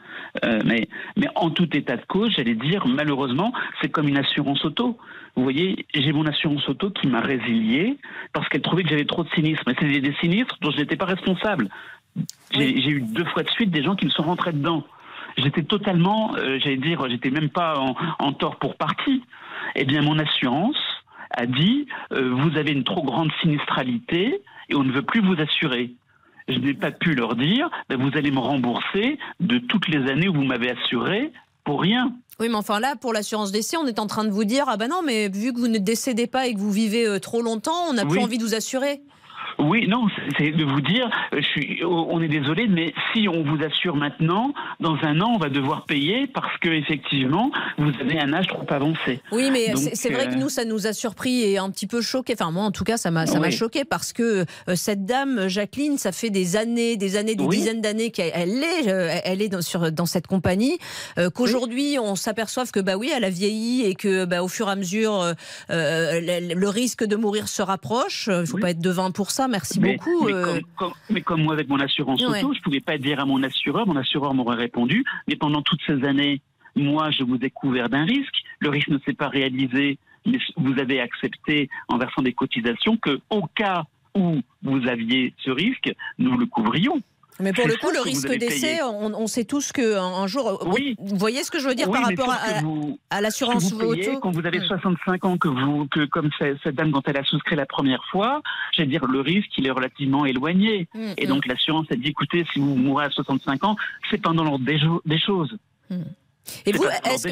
Euh, 0.45 0.61
mais, 0.65 0.89
mais 1.17 1.27
en 1.35 1.51
tout 1.51 1.69
état 1.77 1.97
de 1.97 2.05
cause, 2.07 2.33
j'allais 2.37 2.55
dire, 2.55 2.87
malheureusement, 2.87 3.53
c'est 3.81 3.89
comme 3.89 4.09
une 4.09 4.19
assurance 4.19 4.65
auto. 4.65 4.97
Vous 5.35 5.43
voyez, 5.43 5.87
j'ai 5.95 6.13
mon 6.13 6.27
assurance 6.27 6.69
auto 6.69 6.91
qui 6.91 7.09
m'a 7.09 7.21
résilié 7.21 7.99
parce 8.33 8.49
qu'elle 8.49 8.63
trouvait 8.63 8.85
que 8.85 8.91
j'avais 8.91 9.07
trop 9.07 9.25
de 9.25 9.31
sinistres. 9.31 9.65
Mais 9.67 9.75
c'est 9.81 10.01
des 10.01 10.15
sinistres 10.21 10.57
dont 10.61 10.71
je 10.71 10.79
n'étais 10.79 10.97
pas 10.97 11.07
responsable. 11.07 11.69
J'ai 12.53 12.89
eu 12.89 13.01
deux 13.01 13.25
fois 13.27 13.43
de 13.43 13.51
suite 13.51 13.71
des 13.71 13.83
gens 13.83 13.97
qui 13.97 14.05
me 14.05 14.11
sont 14.11 14.23
rentrés 14.23 14.53
dedans. 14.53 14.85
J'étais 15.39 15.63
totalement, 15.63 16.35
euh, 16.37 16.59
j'allais 16.63 16.77
dire, 16.77 17.09
j'étais 17.09 17.31
même 17.31 17.49
pas 17.49 17.79
en, 18.19 18.33
tort 18.33 18.57
pour 18.57 18.77
partie. 18.77 19.23
Eh 19.75 19.85
bien, 19.85 20.03
mon 20.03 20.19
assurance 20.19 20.77
a 21.31 21.47
dit, 21.47 21.87
euh, 22.13 22.31
vous 22.35 22.59
avez 22.59 22.73
une 22.73 22.85
trop 22.85 23.03
grande 23.03 23.31
sinistralité 23.41 24.43
et 24.69 24.75
on 24.75 24.85
ne 24.85 24.93
veut 24.93 25.03
plus 25.03 25.23
vous 25.23 25.41
assurer. 25.41 25.95
Je 26.49 26.59
n'ai 26.59 26.75
pas 26.75 26.91
pu 26.91 27.15
leur 27.15 27.37
dire, 27.37 27.71
ben, 27.89 27.99
vous 27.99 28.17
allez 28.17 28.31
me 28.31 28.41
rembourser 28.41 29.19
de 29.41 29.59
toutes 29.59 29.89
les 29.89 30.11
années 30.11 30.29
où 30.29 30.35
vous 30.35 30.45
m'avez 30.45 30.71
assuré 30.71 31.33
pour 31.65 31.81
rien. 31.81 32.13
Oui, 32.41 32.49
mais 32.49 32.57
enfin 32.57 32.81
là, 32.81 32.97
pour 32.97 33.13
l'assurance 33.13 33.53
décès, 33.53 33.77
on 33.77 33.87
est 33.87 33.99
en 33.99 34.07
train 34.07 34.25
de 34.25 34.31
vous 34.31 34.45
dire, 34.45 34.65
ah 34.69 34.77
ben 34.77 34.89
non, 34.89 35.03
mais 35.05 35.29
vu 35.29 35.53
que 35.53 35.59
vous 35.59 35.69
ne 35.69 35.79
décédez 35.79 36.27
pas 36.27 36.47
et 36.47 36.55
que 36.55 36.59
vous 36.59 36.73
vivez 36.73 37.07
euh, 37.07 37.21
trop 37.21 37.41
longtemps, 37.41 37.87
on 37.89 37.93
n'a 37.93 38.05
plus 38.05 38.19
envie 38.19 38.39
de 38.39 38.43
vous 38.43 38.55
assurer. 38.55 39.01
Oui, 39.59 39.87
non, 39.89 40.07
c'est 40.39 40.51
de 40.51 40.65
vous 40.65 40.81
dire, 40.81 41.11
je 41.33 41.41
suis, 41.41 41.85
on 41.85 42.21
est 42.21 42.29
désolé, 42.29 42.67
mais 42.69 42.93
si 43.13 43.29
on 43.29 43.43
vous 43.43 43.63
assure 43.63 43.97
maintenant, 43.97 44.53
dans 44.81 44.97
un 45.03 45.21
an, 45.21 45.33
on 45.35 45.39
va 45.39 45.49
devoir 45.49 45.85
payer 45.85 46.27
parce 46.27 46.57
que 46.59 46.69
effectivement, 46.69 47.51
vous 47.79 47.91
avez 48.01 48.21
un 48.21 48.33
âge 48.33 48.47
trop 48.49 48.67
avancé. 48.69 49.21
Oui, 49.31 49.51
mais 49.51 49.75
c'est 49.77 50.11
vrai 50.11 50.29
que 50.29 50.35
euh, 50.35 50.39
nous, 50.39 50.49
ça 50.49 50.65
nous 50.65 50.87
a 50.87 50.93
surpris 50.93 51.43
et 51.43 51.59
un 51.59 51.71
petit 51.71 51.87
peu 51.87 52.01
choqué. 52.01 52.35
Enfin, 52.35 52.51
moi, 52.51 52.65
en 52.65 52.71
tout 52.71 52.85
cas, 52.85 52.97
ça 52.97 53.11
m'a, 53.11 53.27
choqué 53.51 53.85
parce 53.85 54.13
que 54.13 54.45
euh, 54.69 54.77
cette 54.77 55.05
dame, 55.05 55.49
Jacqueline, 55.49 55.99
ça 55.99 56.13
fait 56.13 56.31
des 56.31 56.57
années, 56.57 56.97
des 56.97 57.17
années, 57.17 57.35
des 57.35 57.47
dizaines 57.47 57.81
d'années 57.81 58.11
qu'elle 58.11 58.63
est, 58.63 58.89
euh, 58.89 59.19
elle 59.25 59.43
est 59.43 59.49
dans, 59.49 59.63
sur, 59.63 59.93
dans 59.93 60.07
cette 60.07 60.27
compagnie. 60.27 60.79
Qu'aujourd'hui, 61.35 61.99
on 62.01 62.17
s'aperçoive 62.17 62.71
que 62.71 62.81
bah 62.81 62.97
oui, 62.97 63.11
elle 63.15 63.25
a 63.25 63.31
vieilli 63.31 63.85
et 63.85 63.95
que 63.95 64.25
bah, 64.25 64.43
au 64.43 64.49
fur 64.49 64.69
et 64.69 64.73
à 64.73 64.77
mesure, 64.77 65.35
le, 65.69 66.69
risque 66.69 67.05
de 67.05 67.17
mourir 67.17 67.49
se 67.49 67.63
rapproche. 67.63 68.29
Il 68.29 68.41
ne 68.41 68.47
faut 68.47 68.59
pas 68.59 68.71
être 68.71 68.81
devin 68.81 69.11
pour 69.11 69.31
ça 69.31 69.49
merci 69.53 69.79
beaucoup. 69.79 70.29
Euh. 70.29 70.61
Mais, 71.11 71.21
comme, 71.21 71.43
moi, 71.43 71.55
avec 71.55 71.69
mon 71.69 71.79
assurance 71.79 72.21
auto, 72.21 72.53
je 72.53 72.59
ne 72.59 72.63
pouvais 72.63 72.81
pas 72.81 72.99
dire 72.99 73.21
à 73.21 73.25
mon 73.25 73.43
assureur, 73.43 73.87
mon 73.87 73.97
assureur 73.97 74.35
m'aurait 74.35 74.57
répondu, 74.57 75.05
mais 75.29 75.37
pendant 75.37 75.63
toutes 75.63 75.81
ces 75.87 76.05
années, 76.05 76.41
moi, 76.75 77.11
je 77.11 77.23
vous 77.23 77.39
ai 77.41 77.51
couvert 77.51 77.89
d'un 77.89 78.05
risque, 78.05 78.35
le 78.59 78.71
risque 78.71 78.89
ne 78.89 78.99
s'est 79.05 79.13
pas 79.13 79.29
réalisé, 79.29 79.99
mais 80.27 80.39
vous 80.57 80.79
avez 80.79 81.01
accepté, 81.01 81.69
en 81.89 81.99
versant 81.99 82.23
des 82.23 82.33
cotisations, 82.33 82.97
que 82.97 83.21
au 83.31 83.47
cas 83.55 83.85
où 84.15 84.41
vous 84.63 84.89
aviez 84.89 85.33
ce 85.39 85.51
risque, 85.51 85.93
nous 86.19 86.37
le 86.37 86.47
couvrions. 86.47 87.01
Mais 87.43 87.53
pour 87.53 87.67
le 87.67 87.77
coup, 87.77 87.91
le 87.91 88.01
risque 88.01 88.33
d'essai, 88.37 88.81
on, 88.83 89.27
sait 89.27 89.45
tous 89.45 89.73
qu'un 89.73 90.03
un 90.03 90.27
jour. 90.27 90.67
Oui. 90.67 90.97
Vous 90.99 91.17
voyez 91.17 91.43
ce 91.43 91.51
que 91.51 91.59
je 91.59 91.69
veux 91.69 91.75
dire 91.75 91.91
par 91.91 92.05
rapport 92.05 92.35
à, 93.11 93.21
l'assurance 93.21 93.73
auto 93.73 94.19
Quand 94.21 94.31
vous 94.31 94.47
avez 94.47 94.61
65 94.61 95.25
ans, 95.25 95.37
que 95.37 95.49
vous, 95.49 95.87
que 95.89 96.05
comme 96.05 96.31
cette 96.39 96.75
dame, 96.75 96.93
quand 96.93 97.07
elle 97.09 97.17
a 97.17 97.25
souscrit 97.25 97.57
la 97.57 97.67
première 97.67 98.05
fois, 98.11 98.43
veux 98.79 98.87
dire, 98.87 99.05
le 99.07 99.21
risque, 99.21 99.51
il 99.59 99.67
est 99.67 99.71
relativement 99.71 100.27
éloigné. 100.27 100.89
Mm, 100.95 101.13
Et 101.17 101.27
donc, 101.27 101.47
mm. 101.47 101.51
l'assurance 101.51 101.87
a 101.91 101.97
dit 101.97 102.09
écoutez, 102.09 102.45
si 102.53 102.59
vous 102.59 102.75
mourrez 102.75 103.07
à 103.07 103.11
65 103.11 103.65
ans, 103.65 103.77
c'est 104.11 104.21
pendant 104.21 104.45
l'ordre 104.45 104.65
des, 104.65 105.19
choses. 105.19 105.57
Mm. 105.91 106.03
Et 106.67 106.73
vous, 106.73 106.85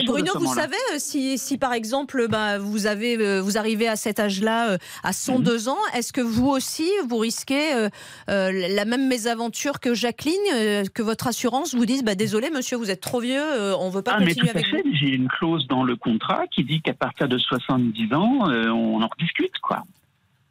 Bruno, 0.07 0.33
vous 0.38 0.55
savez 0.55 0.77
euh, 0.92 0.99
si, 0.99 1.37
si, 1.38 1.59
par 1.59 1.73
exemple 1.73 2.29
bah, 2.29 2.59
vous 2.59 2.87
avez 2.87 3.18
euh, 3.18 3.40
vous 3.40 3.59
arrivez 3.59 3.88
à 3.88 3.96
cet 3.96 4.20
âge-là 4.20 4.70
euh, 4.70 4.79
à 5.03 5.12
102 5.12 5.53
mhm. 5.53 5.68
ans, 5.68 5.79
est-ce 5.94 6.12
que 6.12 6.20
vous 6.20 6.49
aussi 6.49 6.88
vous 7.09 7.18
risquez 7.18 7.88
la 8.29 8.85
même 8.85 9.09
mésaventure 9.09 9.81
que 9.81 9.94
Jacqueline, 9.94 10.88
que 10.94 11.03
votre 11.03 11.27
assurance 11.27 11.75
vous 11.75 11.87
dise 11.87 12.05
bah, 12.05 12.14
désolé 12.14 12.51
monsieur 12.51 12.77
vous 12.77 12.90
êtes 12.90 13.01
trop 13.01 13.20
vieux, 13.20 13.42
on 13.79 13.90
veut 13.90 14.03
pas 14.03 14.16
ah, 14.16 14.25
continuer 14.25 14.51
avec 14.51 14.66
vous? 14.66 14.83
J'ai 14.92 15.09
une 15.09 15.29
clause 15.29 15.66
dans 15.68 15.83
le 15.83 15.96
contrat 15.96 16.46
qui 16.49 16.64
dit 16.64 16.81
qu'à 16.81 16.94
partir 16.94 17.29
de 17.29 17.38
70 17.38 18.14
ans 18.14 18.49
on 18.49 19.03
en 19.03 19.09
rediscute 19.09 19.59
quoi. 19.62 19.83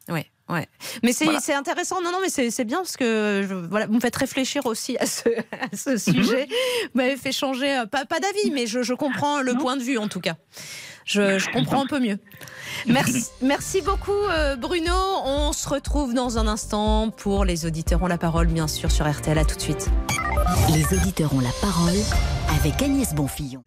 Oui. 0.09 0.21
Ouais. 0.49 0.67
Mais 1.03 1.13
c'est 1.13 1.53
intéressant. 1.53 2.01
Non, 2.01 2.11
non, 2.11 2.19
mais 2.21 2.29
c'est 2.29 2.63
bien 2.65 2.77
parce 2.77 2.97
que 2.97 3.45
voilà, 3.69 3.85
vous 3.85 3.93
me 3.93 3.99
faites 3.99 4.15
réfléchir 4.15 4.65
aussi 4.65 4.97
à 4.97 5.05
ce, 5.05 5.29
ce 5.73 5.91
mhm. 5.91 5.97
sujet. 5.97 6.47
Vous 6.93 7.01
m'avez 7.01 7.17
fait 7.17 7.31
changer, 7.31 7.77
euh, 7.77 7.85
pas, 7.85 8.05
pas 8.05 8.19
d'avis, 8.19 8.51
mais 8.51 8.65
je, 8.65 8.81
je, 8.81 8.93
comprends 8.93 9.41
le 9.41 9.53
point 9.53 9.77
de 9.77 9.83
vue 9.83 9.97
en 9.97 10.07
tout 10.07 10.19
cas. 10.19 10.35
Je, 11.05 11.39
je 11.39 11.49
comprends 11.51 11.83
un 11.83 11.87
peu 11.87 11.99
mieux. 11.99 12.17
Merci, 12.87 13.25
merci 13.41 13.81
beaucoup 13.81 14.11
euh, 14.11 14.55
Bruno. 14.55 14.93
On 15.23 15.53
se 15.53 15.69
retrouve 15.69 16.13
dans 16.13 16.37
un 16.37 16.47
instant 16.47 17.09
pour 17.09 17.45
les 17.45 17.65
auditeurs 17.65 18.01
ont 18.01 18.07
la 18.07 18.17
parole, 18.17 18.47
bien 18.47 18.67
sûr, 18.67 18.91
sur 18.91 19.09
RTL. 19.09 19.37
À 19.37 19.45
tout 19.45 19.55
de 19.55 19.61
suite. 19.61 19.89
Les 20.73 20.97
auditeurs 20.97 21.33
ont 21.33 21.39
la 21.39 21.53
parole 21.61 21.97
avec 22.59 22.81
Agnès 22.81 23.13
Bonfillon. 23.13 23.61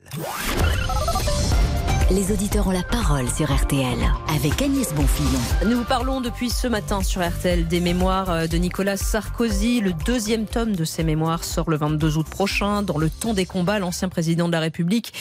Les 2.14 2.31
auditeurs 2.31 2.66
ont 2.66 2.72
la 2.72 2.83
parole 2.83 3.27
sur 3.31 3.51
RTL 3.51 3.98
avec 4.29 4.61
Agnès 4.61 4.92
Bonfillon. 4.92 5.40
Nous 5.66 5.83
parlons 5.83 6.20
depuis 6.20 6.51
ce 6.51 6.66
matin 6.66 7.03
sur 7.03 7.27
RTL 7.27 7.66
des 7.66 7.81
mémoires 7.81 8.31
euh, 8.31 8.46
de 8.46 8.59
Nicolas 8.59 8.98
Sarkozy. 8.98 9.81
Le 9.81 9.94
deuxième 9.94 10.44
tome 10.44 10.77
de 10.77 10.85
ses 10.85 11.05
mémoires 11.05 11.42
sort 11.42 11.70
le 11.70 11.79
22 11.79 12.18
août 12.18 12.29
prochain. 12.29 12.83
Dans 12.83 12.98
le 12.98 13.09
temps 13.09 13.33
des 13.33 13.46
combats, 13.46 13.79
l'ancien 13.79 14.11
président 14.11 14.46
de 14.46 14.53
la 14.53 14.61
République 14.61 15.14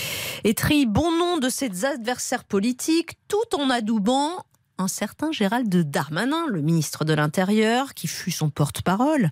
étrit 0.44 0.86
bon 0.86 1.18
nom 1.18 1.38
de 1.38 1.48
ses 1.48 1.86
adversaires 1.86 2.44
politiques 2.44 3.12
tout 3.30 3.56
en 3.58 3.70
adoubant 3.70 4.44
un 4.82 4.88
certain 4.88 5.32
Gérald 5.32 5.70
Darmanin, 5.70 6.46
le 6.48 6.62
ministre 6.62 7.06
de 7.06 7.14
l'Intérieur, 7.14 7.94
qui 7.94 8.08
fut 8.08 8.32
son 8.32 8.50
porte-parole. 8.50 9.30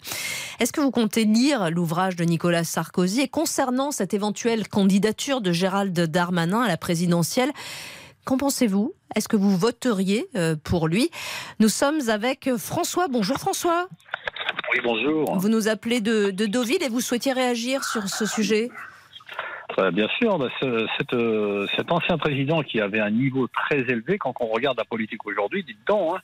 Est-ce 0.60 0.72
que 0.72 0.80
vous 0.80 0.92
comptez 0.92 1.26
lire 1.26 1.72
l'ouvrage 1.72 2.16
de 2.16 2.24
Nicolas 2.24 2.64
Sarkozy 2.64 3.22
Et 3.22 3.28
concernant 3.28 3.92
cette 3.92 4.14
éventuelle 4.14 4.68
candidature 4.68 5.42
de 5.42 5.52
Gérald 5.52 6.00
Darmanin 6.00 6.62
à 6.62 6.68
la 6.68 6.78
présidentielle, 6.78 7.52
qu'en 8.26 8.38
pensez-vous? 8.38 8.94
Est-ce 9.16 9.28
que 9.28 9.38
vous 9.38 9.58
voteriez 9.58 10.30
euh, 10.36 10.56
pour 10.64 10.88
lui? 10.88 11.10
Nous 11.60 11.70
sommes 11.70 12.10
avec 12.10 12.50
François. 12.58 13.08
Bonjour 13.08 13.38
François. 13.38 13.90
Oui, 14.72 14.80
bonjour. 14.84 15.36
Vous 15.36 15.50
nous 15.50 15.68
appelez 15.68 16.00
de, 16.00 16.30
de 16.30 16.46
Deauville 16.46 16.84
et 16.84 16.90
vous 16.90 17.02
souhaitiez 17.02 17.34
réagir 17.34 17.84
sur 17.84 18.08
ce 18.08 18.28
sujet? 18.28 18.70
Bien 19.92 20.08
sûr, 20.18 20.38
bah, 20.38 20.50
euh, 20.64 21.68
cet 21.76 21.92
ancien 21.92 22.18
président 22.18 22.62
qui 22.64 22.80
avait 22.80 23.00
un 23.00 23.10
niveau 23.10 23.48
très 23.48 23.80
élevé, 23.80 24.18
quand 24.18 24.34
on 24.40 24.48
regarde 24.48 24.78
la 24.78 24.86
politique 24.86 25.26
aujourd'hui, 25.26 25.64
dites 25.64 25.86
donc, 25.88 26.16
hein, 26.16 26.20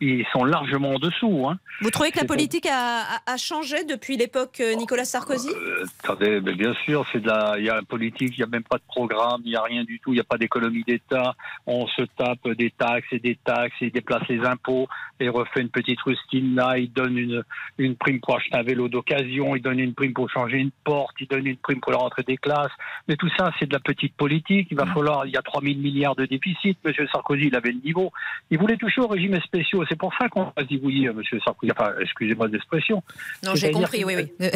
ils 0.00 0.26
sont 0.32 0.44
largement 0.44 0.90
en 0.90 0.98
dessous. 0.98 1.46
Hein. 1.48 1.58
Vous 1.80 1.90
trouvez 1.90 2.10
que 2.10 2.18
la 2.18 2.24
politique 2.24 2.66
a, 2.66 3.36
changé 3.36 3.84
depuis 3.84 4.16
l'époque 4.16 4.60
euh, 4.60 4.74
Nicolas 4.74 5.04
Sarkozy? 5.04 5.50
Euh, 5.50 5.84
Attendez, 6.02 6.40
bien 6.40 6.74
sûr, 6.84 7.04
c'est 7.12 7.20
de 7.20 7.28
la, 7.28 7.54
il 7.58 7.64
y 7.64 7.70
a 7.70 7.76
la 7.76 7.82
politique, 7.82 8.34
il 8.36 8.40
n'y 8.40 8.44
a 8.44 8.46
même 8.46 8.62
pas 8.62 8.76
de 8.76 8.82
programme, 8.86 9.42
il 9.44 9.50
n'y 9.50 9.56
a 9.56 9.62
rien 9.62 9.84
du 9.84 9.98
tout, 10.00 10.12
il 10.12 10.16
n'y 10.16 10.20
a 10.20 10.24
pas 10.24 10.38
d'économie 10.38 10.84
d'État. 10.86 11.34
On 11.66 11.86
se 11.88 12.02
tape 12.16 12.48
des 12.56 12.70
taxes 12.70 13.06
et 13.12 13.18
des 13.18 13.36
taxes, 13.44 13.74
il 13.80 13.90
déplace 13.90 14.26
les 14.28 14.40
impôts 14.44 14.88
et 15.20 15.28
refait 15.28 15.60
une 15.60 15.68
petite 15.68 16.00
rustine 16.00 16.54
là, 16.54 16.78
il 16.78 16.92
donne 16.92 17.16
une, 17.16 17.42
une 17.78 17.96
prime 17.96 18.20
pour 18.20 18.36
acheter 18.36 18.56
un 18.56 18.62
vélo 18.62 18.88
d'occasion, 18.88 19.56
il 19.56 19.62
donne 19.62 19.78
une 19.78 19.94
prime 19.94 20.12
pour 20.12 20.30
changer 20.30 20.58
une 20.58 20.70
porte, 20.84 21.14
il 21.20 21.28
donne 21.28 21.46
une 21.46 21.56
prime 21.56 21.80
pour 21.80 21.92
la 21.92 21.98
rentrée 21.98 22.22
des 22.22 22.36
classes. 22.36 22.72
Mais 23.08 23.16
tout 23.16 23.30
ça, 23.36 23.52
c'est 23.58 23.66
de 23.66 23.72
la 23.72 23.80
petite 23.80 24.14
politique. 24.16 24.68
Il 24.70 24.76
va 24.76 24.84
mmh. 24.84 24.94
falloir, 24.94 25.26
il 25.26 25.32
y 25.32 25.36
a 25.36 25.42
3000 25.42 25.78
milliards 25.78 26.16
de 26.16 26.26
déficit. 26.26 26.78
Monsieur 26.84 27.06
Sarkozy, 27.12 27.46
il 27.46 27.56
avait 27.56 27.72
le 27.72 27.80
niveau. 27.84 28.12
Il 28.50 28.58
voulait 28.58 28.76
toucher 28.76 29.00
au 29.00 29.08
régime 29.08 29.38
spéciaux 29.40 29.84
c'est 29.94 29.98
pour 29.98 30.12
ça 30.18 30.28
qu'on 30.28 30.42
va 30.42 30.52
se 30.58 30.74
oui, 30.82 31.06
M. 31.06 31.22
Sarkozy. 31.44 31.70
Enfin, 31.70 31.92
excusez-moi 32.00 32.48
l'expression. 32.48 33.00
Non, 33.44 33.54
j'ai 33.54 33.70
compris, 33.70 34.04
oui, 34.04 34.16
oui. 34.16 34.48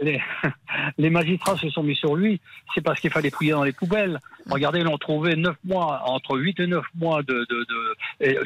Les, 0.98 1.10
magistrats 1.10 1.56
se 1.56 1.70
sont 1.70 1.84
mis 1.84 1.94
sur 1.94 2.16
lui, 2.16 2.40
c'est 2.74 2.80
parce 2.80 2.98
qu'il 2.98 3.10
fallait 3.10 3.30
fouiller 3.30 3.52
dans 3.52 3.62
les 3.62 3.70
poubelles. 3.70 4.18
Regardez, 4.50 4.80
ils 4.80 4.84
l'ont 4.84 4.98
trouvé 4.98 5.36
9 5.36 5.56
mois, 5.64 6.02
entre 6.06 6.36
8 6.36 6.60
et 6.60 6.66
9 6.66 6.84
mois 6.96 7.22
de, 7.22 7.46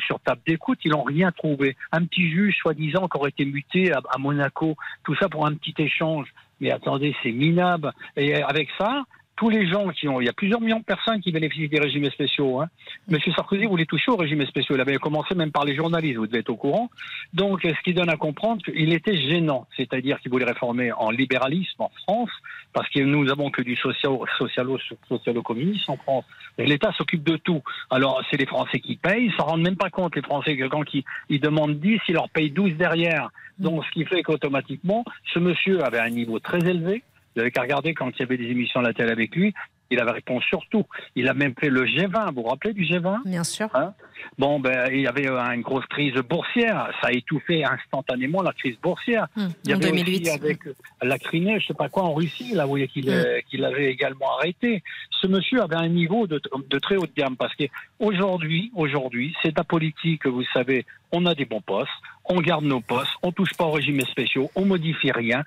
sur 0.06 0.20
table 0.20 0.42
d'écoute, 0.46 0.78
ils 0.84 0.90
n'ont 0.90 1.04
rien 1.04 1.32
trouvé. 1.32 1.74
Un 1.90 2.04
petit 2.04 2.30
juge, 2.30 2.54
soi-disant, 2.56 3.08
qui 3.08 3.16
aurait 3.16 3.30
été 3.30 3.46
muté 3.46 3.92
à, 3.92 4.02
à 4.10 4.18
Monaco, 4.18 4.76
tout 5.04 5.16
ça 5.16 5.30
pour 5.30 5.46
un 5.46 5.54
petit 5.54 5.74
échange. 5.78 6.28
Mais 6.60 6.70
attendez, 6.70 7.16
c'est 7.22 7.32
minable. 7.32 7.92
Et 8.18 8.42
avec 8.42 8.68
ça, 8.78 9.04
tous 9.40 9.48
les 9.48 9.66
gens 9.66 9.88
qui 9.88 10.06
ont, 10.06 10.20
il 10.20 10.26
y 10.26 10.28
a 10.28 10.34
plusieurs 10.34 10.60
millions 10.60 10.80
de 10.80 10.84
personnes 10.84 11.18
qui 11.22 11.32
bénéficient 11.32 11.70
des 11.70 11.80
régimes 11.80 12.04
spéciaux. 12.10 12.60
Hein. 12.60 12.68
Monsieur 13.08 13.32
Sarkozy 13.32 13.64
voulait 13.64 13.86
toucher 13.86 14.10
aux 14.10 14.16
régimes 14.16 14.44
spéciaux. 14.44 14.74
Il 14.74 14.82
avait 14.82 14.96
commencé 14.96 15.34
même 15.34 15.50
par 15.50 15.64
les 15.64 15.74
journalistes, 15.74 16.18
vous 16.18 16.26
devez 16.26 16.40
être 16.40 16.50
au 16.50 16.56
courant. 16.56 16.90
Donc, 17.32 17.62
ce 17.62 17.82
qui 17.82 17.94
donne 17.94 18.10
à 18.10 18.18
comprendre 18.18 18.62
qu'il 18.62 18.92
était 18.92 19.16
gênant, 19.16 19.66
c'est-à-dire 19.78 20.20
qu'il 20.20 20.30
voulait 20.30 20.44
réformer 20.44 20.92
en 20.92 21.08
libéralisme 21.08 21.80
en 21.80 21.90
France, 22.02 22.28
parce 22.74 22.86
que 22.90 23.00
nous 23.00 23.30
avons 23.30 23.50
que 23.50 23.62
du 23.62 23.76
socialo, 23.76 24.26
socialo, 24.36 24.78
socialo-communiste 25.08 25.88
en 25.88 25.96
France. 25.96 26.26
L'État 26.58 26.92
s'occupe 26.92 27.24
de 27.24 27.38
tout. 27.38 27.62
Alors, 27.88 28.22
c'est 28.30 28.36
les 28.36 28.44
Français 28.44 28.78
qui 28.78 28.96
payent, 28.96 29.24
ils 29.24 29.34
s'en 29.38 29.46
rendent 29.46 29.62
même 29.62 29.76
pas 29.76 29.88
compte. 29.88 30.16
Les 30.16 30.22
Français, 30.22 30.54
quand 30.70 30.84
ils, 30.92 31.02
ils 31.30 31.40
demandent 31.40 31.80
10, 31.80 31.98
ils 32.08 32.14
leur 32.14 32.28
payent 32.28 32.50
12 32.50 32.74
derrière. 32.74 33.30
Donc, 33.58 33.86
ce 33.86 33.90
qui 33.92 34.04
fait 34.04 34.22
qu'automatiquement, 34.22 35.02
ce 35.32 35.38
monsieur 35.38 35.82
avait 35.82 35.98
un 35.98 36.10
niveau 36.10 36.38
très 36.40 36.58
élevé, 36.58 37.02
vous 37.34 37.40
n'avez 37.40 37.50
qu'à 37.50 37.62
regarder 37.62 37.94
quand 37.94 38.10
il 38.10 38.20
y 38.20 38.22
avait 38.22 38.36
des 38.36 38.48
émissions 38.48 38.80
à 38.80 38.82
la 38.82 38.92
télé 38.92 39.10
avec 39.10 39.34
lui, 39.34 39.54
il 39.90 39.98
avait 39.98 40.12
répondu 40.12 40.44
sur 40.46 40.60
tout. 40.70 40.84
Il 41.16 41.28
a 41.28 41.34
même 41.34 41.54
fait 41.58 41.68
le 41.68 41.84
G20. 41.84 42.28
Vous 42.28 42.42
vous 42.42 42.48
rappelez 42.48 42.72
du 42.72 42.84
G20 42.84 43.24
Bien 43.24 43.42
sûr. 43.42 43.68
Hein? 43.74 43.92
Bon, 44.38 44.60
ben, 44.60 44.88
il 44.92 45.00
y 45.00 45.06
avait 45.06 45.26
une 45.26 45.62
grosse 45.62 45.86
crise 45.86 46.14
boursière. 46.14 46.90
Ça 47.00 47.08
a 47.08 47.12
étouffé 47.12 47.64
instantanément 47.64 48.42
la 48.42 48.52
crise 48.52 48.76
boursière. 48.80 49.26
Hum, 49.36 49.50
il 49.64 49.70
y 49.70 49.72
avait 49.72 49.86
2008. 49.86 50.20
Aussi 50.20 50.30
avec 50.30 50.58
la 51.02 51.18
Crimée, 51.18 51.58
je 51.58 51.66
sais 51.66 51.74
pas 51.74 51.88
quoi, 51.88 52.04
en 52.04 52.14
Russie, 52.14 52.54
là, 52.54 52.64
vous 52.64 52.70
voyez 52.70 52.86
qu'il 52.88 53.12
qu'il 53.48 53.64
avait 53.64 53.90
également 53.90 54.36
arrêté. 54.38 54.82
Ce 55.20 55.26
monsieur 55.26 55.60
avait 55.62 55.76
un 55.76 55.88
niveau 55.88 56.26
de, 56.26 56.40
de 56.68 56.78
très 56.78 56.96
haut 56.96 57.06
de 57.06 57.12
gamme 57.16 57.36
parce 57.36 57.54
qu'aujourd'hui, 57.56 58.70
aujourd'hui, 58.74 59.34
c'est 59.42 59.56
la 59.56 59.64
politique, 59.64 60.26
vous 60.26 60.44
savez, 60.52 60.86
on 61.12 61.26
a 61.26 61.34
des 61.34 61.44
bons 61.44 61.60
postes, 61.60 61.90
on 62.30 62.40
garde 62.40 62.64
nos 62.64 62.80
postes, 62.80 63.10
on 63.22 63.32
touche 63.32 63.54
pas 63.54 63.64
aux 63.64 63.72
régimes 63.72 64.00
spéciaux, 64.02 64.50
on 64.54 64.64
modifie 64.64 65.10
rien. 65.10 65.42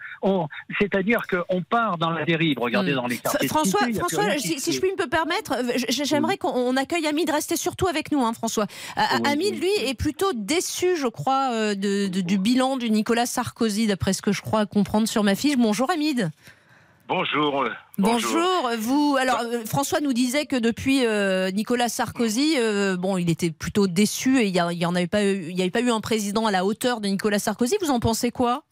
C'est-à-dire 0.79 1.21
qu'on 1.27 1.61
part 1.61 1.97
dans 1.97 2.11
la 2.11 2.25
dérive. 2.25 2.59
Regardez 2.59 2.91
hmm. 2.91 2.95
dans 2.95 3.07
les 3.07 3.17
quartiers. 3.17 3.47
François, 3.47 3.79
François 3.93 4.37
si, 4.37 4.73
je 4.73 4.79
puis 4.79 4.91
me 4.91 5.07
permettre, 5.07 5.53
euh, 5.53 5.77
j'aimerais 5.87 6.37
qu'on 6.37 6.75
accueille 6.75 7.07
Amid. 7.07 7.29
Restez 7.29 7.55
surtout 7.55 7.87
avec 7.87 8.11
nous, 8.11 8.23
hein, 8.23 8.33
François. 8.33 8.67
Euh, 8.97 9.01
Amid, 9.31 9.59
lui, 9.59 9.71
est 9.85 9.97
plutôt 9.97 10.33
déçu, 10.33 10.97
je 10.97 11.07
crois, 11.07 11.51
euh, 11.53 11.75
du 11.75 12.37
bilan 12.37 12.77
du 12.77 12.89
Nicolas 12.89 13.25
Sarkozy, 13.25 13.87
d'après 13.87 14.13
ce 14.13 14.21
que 14.21 14.33
je 14.33 14.41
crois 14.41 14.65
comprendre 14.65 15.07
sur 15.07 15.23
ma 15.23 15.35
fiche. 15.35 15.57
Bonjour, 15.57 15.89
Amid. 15.89 16.31
Bonjour. 17.13 17.65
Bonjour. 17.97 18.71
Vous, 18.79 19.17
alors 19.19 19.41
euh, 19.41 19.65
François 19.65 19.99
nous 20.01 20.13
disait 20.13 20.45
que 20.45 20.55
depuis 20.55 21.05
euh, 21.05 21.51
Nicolas 21.51 21.89
Sarkozy, 21.89 22.55
euh, 22.57 22.97
bon, 22.97 23.17
il 23.17 23.29
était 23.29 23.51
plutôt 23.51 23.87
déçu 23.87 24.39
et 24.39 24.47
il 24.47 24.53
n'y 24.53 24.85
en 24.85 24.95
avait 24.95 25.07
pas, 25.07 25.23
il 25.23 25.55
y 25.55 25.61
avait 25.61 25.71
pas 25.71 25.81
eu 25.81 25.91
un 25.91 26.01
président 26.01 26.45
à 26.45 26.51
la 26.51 26.65
hauteur 26.65 27.01
de 27.01 27.07
Nicolas 27.07 27.39
Sarkozy. 27.39 27.75
Vous 27.81 27.91
en 27.91 27.99
pensez 27.99 28.31
quoi? 28.31 28.63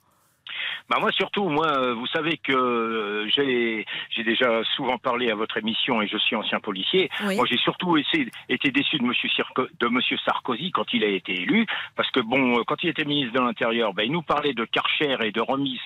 Bah 0.91 0.97
moi 0.99 1.09
surtout, 1.13 1.47
moi, 1.47 1.67
euh, 1.67 1.93
vous 1.93 2.07
savez 2.07 2.35
que 2.35 2.51
euh, 2.51 3.25
j'ai 3.29 3.85
j'ai 4.09 4.23
déjà 4.25 4.61
souvent 4.75 4.97
parlé 4.97 5.31
à 5.31 5.35
votre 5.35 5.55
émission 5.55 6.01
et 6.01 6.07
je 6.07 6.17
suis 6.17 6.35
ancien 6.35 6.59
policier. 6.59 7.09
Moi, 7.23 7.45
j'ai 7.49 7.57
surtout 7.57 7.95
essayé, 7.95 8.27
été 8.49 8.71
déçu 8.71 8.97
de 8.97 9.03
Monsieur 9.05 9.29
de 9.79 9.87
Monsieur 9.87 10.17
Sarkozy 10.25 10.71
quand 10.71 10.93
il 10.93 11.05
a 11.05 11.07
été 11.07 11.31
élu, 11.43 11.65
parce 11.95 12.11
que 12.11 12.19
bon, 12.19 12.59
euh, 12.59 12.63
quand 12.67 12.83
il 12.83 12.89
était 12.89 13.05
ministre 13.05 13.39
de 13.39 13.39
l'Intérieur, 13.39 13.93
ben, 13.93 14.03
il 14.03 14.11
nous 14.11 14.21
parlait 14.21 14.53
de 14.53 14.65
Karcher 14.65 15.15
et 15.23 15.31
de 15.31 15.39
remise 15.39 15.79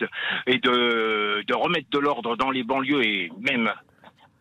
et 0.47 0.57
de 0.57 1.43
de 1.47 1.53
remettre 1.53 1.91
de 1.91 1.99
l'ordre 1.99 2.35
dans 2.35 2.49
les 2.49 2.63
banlieues 2.63 3.05
et 3.05 3.31
même 3.41 3.71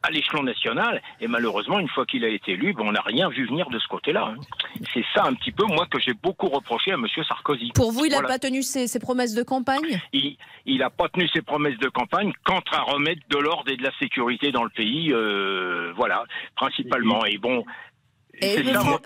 à 0.04 0.10
l'échelon 0.10 0.42
national. 0.42 1.00
Et 1.20 1.26
malheureusement, 1.26 1.78
une 1.78 1.88
fois 1.88 2.04
qu'il 2.04 2.24
a 2.24 2.28
été 2.28 2.52
élu, 2.52 2.74
on 2.78 2.92
n'a 2.92 3.00
rien 3.00 3.28
vu 3.30 3.46
venir 3.46 3.68
de 3.70 3.78
ce 3.78 3.88
côté-là. 3.88 4.34
Hein. 4.36 4.40
C'est 4.92 5.04
ça 5.14 5.24
un 5.24 5.34
petit 5.34 5.50
peu, 5.50 5.64
moi, 5.64 5.86
que 5.90 5.98
j'ai 5.98 6.12
beaucoup 6.12 6.48
reproché 6.48 6.92
à 6.92 6.94
M. 6.94 7.06
Sarkozy. 7.26 7.72
Pour 7.74 7.90
vous, 7.90 8.04
il 8.04 8.12
n'a 8.12 8.22
pas 8.22 8.38
tenu 8.38 8.62
ses, 8.62 8.98
promesses 8.98 9.34
de 9.34 9.42
campagne? 9.42 10.00
Il 10.12 10.78
n'a 10.78 10.90
pas 10.90 11.08
tenu 11.08 11.26
ses 11.28 11.42
promesses 11.42 11.78
de 11.78 11.88
campagne 11.88 12.32
quant 12.44 12.62
à 12.72 12.82
remettre 12.82 13.22
de 13.30 13.38
l'ordre 13.38 13.70
et 13.72 13.76
de 13.76 13.82
la 13.82 13.92
sécurité 13.98 14.52
dans 14.52 14.64
le 14.64 14.70
pays, 14.70 15.12
euh, 15.12 15.92
voilà, 15.96 16.24
principalement. 16.54 17.24
Et 17.24 17.38
bon, 17.38 17.64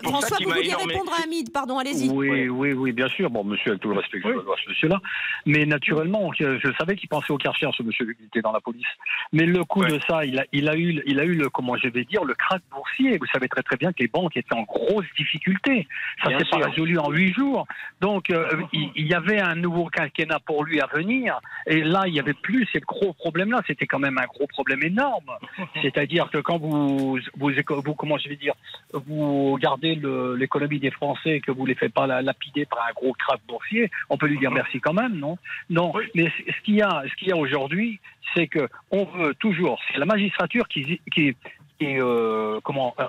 François, 0.03 0.37
vous 0.43 0.49
vouliez 0.49 0.73
répondre 0.73 1.11
à 1.17 1.23
Hamid, 1.23 1.51
pardon, 1.51 1.77
allez-y. 1.77 2.09
Oui, 2.09 2.47
oui, 2.47 2.73
oui, 2.73 2.91
bien 2.91 3.07
sûr. 3.09 3.29
Bon, 3.29 3.43
monsieur, 3.43 3.71
avec 3.71 3.81
tout 3.81 3.89
le 3.89 3.97
respect 3.97 4.19
que 4.19 4.29
je 4.29 4.39
dois 4.39 4.55
à 4.55 4.63
ce 4.63 4.69
monsieur-là. 4.69 4.99
Mais 5.45 5.65
naturellement, 5.65 6.31
je 6.33 6.71
savais 6.77 6.95
qu'il 6.95 7.09
pensait 7.09 7.31
au 7.31 7.37
quartier, 7.37 7.67
ce 7.75 7.83
monsieur, 7.83 8.05
qui 8.13 8.25
était 8.25 8.41
dans 8.41 8.51
la 8.51 8.61
police. 8.61 8.87
Mais 9.33 9.45
le 9.45 9.63
coup 9.63 9.83
de 9.85 9.99
ça, 10.07 10.25
il 10.25 10.39
a, 10.39 10.45
il 10.51 10.69
a 10.69 10.75
eu, 10.75 11.01
il 11.05 11.19
a 11.19 11.23
eu 11.23 11.35
le, 11.35 11.49
comment 11.49 11.77
je 11.77 11.87
vais 11.87 12.03
dire, 12.03 12.23
le 12.23 12.33
crack 12.33 12.61
boursier. 12.71 13.17
Vous 13.17 13.27
savez 13.33 13.47
très 13.47 13.63
très 13.63 13.77
bien 13.77 13.91
que 13.91 13.99
les 13.99 14.07
banques 14.07 14.35
étaient 14.35 14.55
en 14.55 14.63
grosse 14.63 15.05
difficulté. 15.17 15.87
Ça 16.23 16.37
s'est 16.37 16.45
pas 16.49 16.57
résolu 16.57 16.97
en 16.97 17.09
huit 17.11 17.33
jours. 17.33 17.67
Donc, 18.01 18.29
euh, 18.29 18.47
il, 18.73 19.07
y 19.07 19.13
avait 19.13 19.39
un 19.39 19.55
nouveau 19.55 19.85
quinquennat 19.85 20.39
pour 20.39 20.63
lui 20.63 20.81
à 20.81 20.87
venir. 20.87 21.39
Et 21.67 21.81
là, 21.81 22.03
il 22.07 22.13
y 22.13 22.19
avait 22.19 22.33
plus 22.33 22.67
ces 22.71 22.79
gros 22.79 23.13
problèmes-là. 23.13 23.61
C'était 23.67 23.87
quand 23.87 23.99
même 23.99 24.17
un 24.17 24.25
gros 24.25 24.47
problème 24.47 24.83
énorme. 24.83 25.31
C'est-à-dire 25.81 26.29
que 26.29 26.39
quand 26.39 26.57
vous, 26.57 27.19
vous, 27.37 27.51
vous, 27.85 27.95
comment 27.95 28.17
je 28.17 28.29
vais 28.29 28.35
dire, 28.35 28.53
vous 28.93 29.18
vous 29.19 29.57
gardez 29.59 29.99
l'économie 30.37 30.79
des 30.79 30.91
Français 30.91 31.37
et 31.37 31.41
que 31.41 31.51
vous 31.51 31.63
ne 31.63 31.69
les 31.69 31.75
faites 31.75 31.93
pas 31.93 32.07
lapider 32.21 32.65
par 32.65 32.85
un 32.89 32.93
gros 32.93 33.13
crack 33.13 33.39
boursier, 33.47 33.91
on 34.09 34.17
peut 34.17 34.27
lui 34.27 34.39
dire 34.39 34.51
merci 34.51 34.79
quand 34.79 34.93
même, 34.93 35.15
non? 35.17 35.37
Non, 35.69 35.93
mais 36.15 36.31
ce 36.47 36.61
qu'il 36.63 36.75
y 36.75 36.81
a, 36.81 37.03
ce 37.09 37.15
qu'il 37.15 37.29
y 37.29 37.31
a 37.31 37.37
aujourd'hui, 37.37 37.99
c'est 38.35 38.47
que 38.47 38.67
on 38.91 39.05
veut 39.05 39.33
toujours, 39.35 39.79
c'est 39.91 39.99
la 39.99 40.05
magistrature 40.05 40.67
qui, 40.67 41.01
qui, 41.13 41.35
euh, 41.81 42.59
comment, 42.63 42.93
euh, 42.99 43.05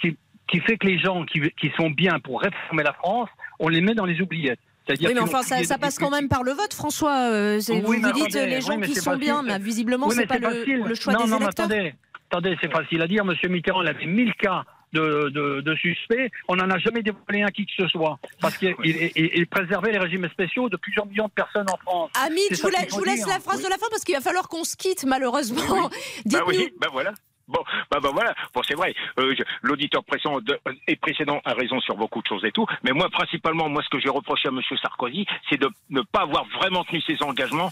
qui, 0.00 0.16
qui, 0.48 0.60
fait 0.60 0.76
que 0.76 0.86
les 0.86 0.98
gens 0.98 1.24
qui, 1.24 1.40
qui 1.60 1.70
sont 1.76 1.90
bien 1.90 2.18
pour 2.20 2.40
réformer 2.40 2.82
la 2.82 2.92
France, 2.92 3.28
on 3.58 3.68
les 3.68 3.80
met 3.80 3.94
dans 3.94 4.06
les 4.06 4.20
oubliettes. 4.20 4.60
Oui, 4.88 4.96
mais 5.14 5.20
enfin, 5.20 5.42
ça, 5.42 5.78
passe 5.78 5.96
quand 5.96 6.10
même 6.10 6.28
par 6.28 6.42
le 6.42 6.52
vote, 6.52 6.74
François. 6.74 7.30
Euh, 7.30 7.60
vous, 7.68 7.92
vous 7.92 8.12
dites 8.12 8.34
les 8.34 8.60
gens 8.60 8.80
qui 8.80 8.96
sont 8.96 9.16
bien, 9.16 9.42
mais 9.42 9.58
visiblement, 9.58 10.10
ce 10.10 10.18
n'est 10.18 10.26
pas 10.26 10.38
le, 10.38 10.64
choix 10.94 11.14
des 11.14 11.22
électeurs. 11.22 11.48
attendez, 11.48 11.94
attendez 12.30 12.56
c'est 12.60 12.72
facile 12.72 13.00
à 13.00 13.06
dire. 13.06 13.24
Monsieur 13.24 13.48
Mitterrand, 13.48 13.82
il 13.82 13.88
avait 13.88 14.06
1000 14.06 14.34
cas 14.34 14.64
de, 14.92 15.60
de, 15.60 15.74
suspects. 15.76 16.30
On 16.48 16.56
n'en 16.56 16.70
a 16.70 16.78
jamais 16.78 17.02
dévoilé 17.02 17.42
un 17.42 17.50
qui 17.50 17.66
que 17.66 17.72
ce 17.78 17.88
soit. 17.88 18.18
Parce 18.40 18.56
qu'il 18.56 19.46
préservait 19.50 19.92
les 19.92 19.98
régimes 19.98 20.28
spéciaux 20.30 20.68
de 20.68 20.76
plusieurs 20.76 21.06
millions 21.06 21.26
de 21.26 21.32
personnes 21.32 21.68
en 21.70 21.76
France. 21.78 22.10
Ami, 22.24 22.40
je 22.50 22.60
vous, 22.60 23.04
laisse 23.04 23.26
la 23.26 23.40
phrase 23.40 23.62
de 23.62 23.68
la 23.68 23.78
fin 23.78 23.86
parce 23.90 24.04
qu'il 24.04 24.14
va 24.14 24.20
falloir 24.20 24.48
qu'on 24.48 24.64
se 24.64 24.76
quitte, 24.76 25.04
malheureusement. 25.04 25.90
Bah 26.26 26.40
oui, 26.46 26.72
bah 26.80 26.88
voilà. 26.92 27.12
Bon, 27.48 27.60
bah, 27.90 27.98
bah 28.02 28.10
voilà. 28.12 28.34
Bon, 28.54 28.62
c'est 28.66 28.74
vrai. 28.74 28.94
Euh, 29.18 29.34
L'auditeur 29.62 30.04
précédent 30.04 30.38
et 30.86 30.96
précédent 30.96 31.40
a 31.44 31.54
raison 31.54 31.80
sur 31.80 31.96
beaucoup 31.96 32.22
de 32.22 32.26
choses 32.26 32.44
et 32.44 32.52
tout. 32.52 32.66
Mais 32.82 32.92
moi, 32.92 33.08
principalement, 33.10 33.68
moi, 33.68 33.82
ce 33.82 33.88
que 33.88 34.00
j'ai 34.00 34.08
reproché 34.08 34.48
à 34.48 34.50
Monsieur 34.50 34.76
Sarkozy, 34.76 35.26
c'est 35.50 35.60
de 35.60 35.68
ne 35.90 36.02
pas 36.02 36.22
avoir 36.22 36.44
vraiment 36.46 36.84
tenu 36.84 37.00
ses 37.02 37.22
engagements 37.22 37.70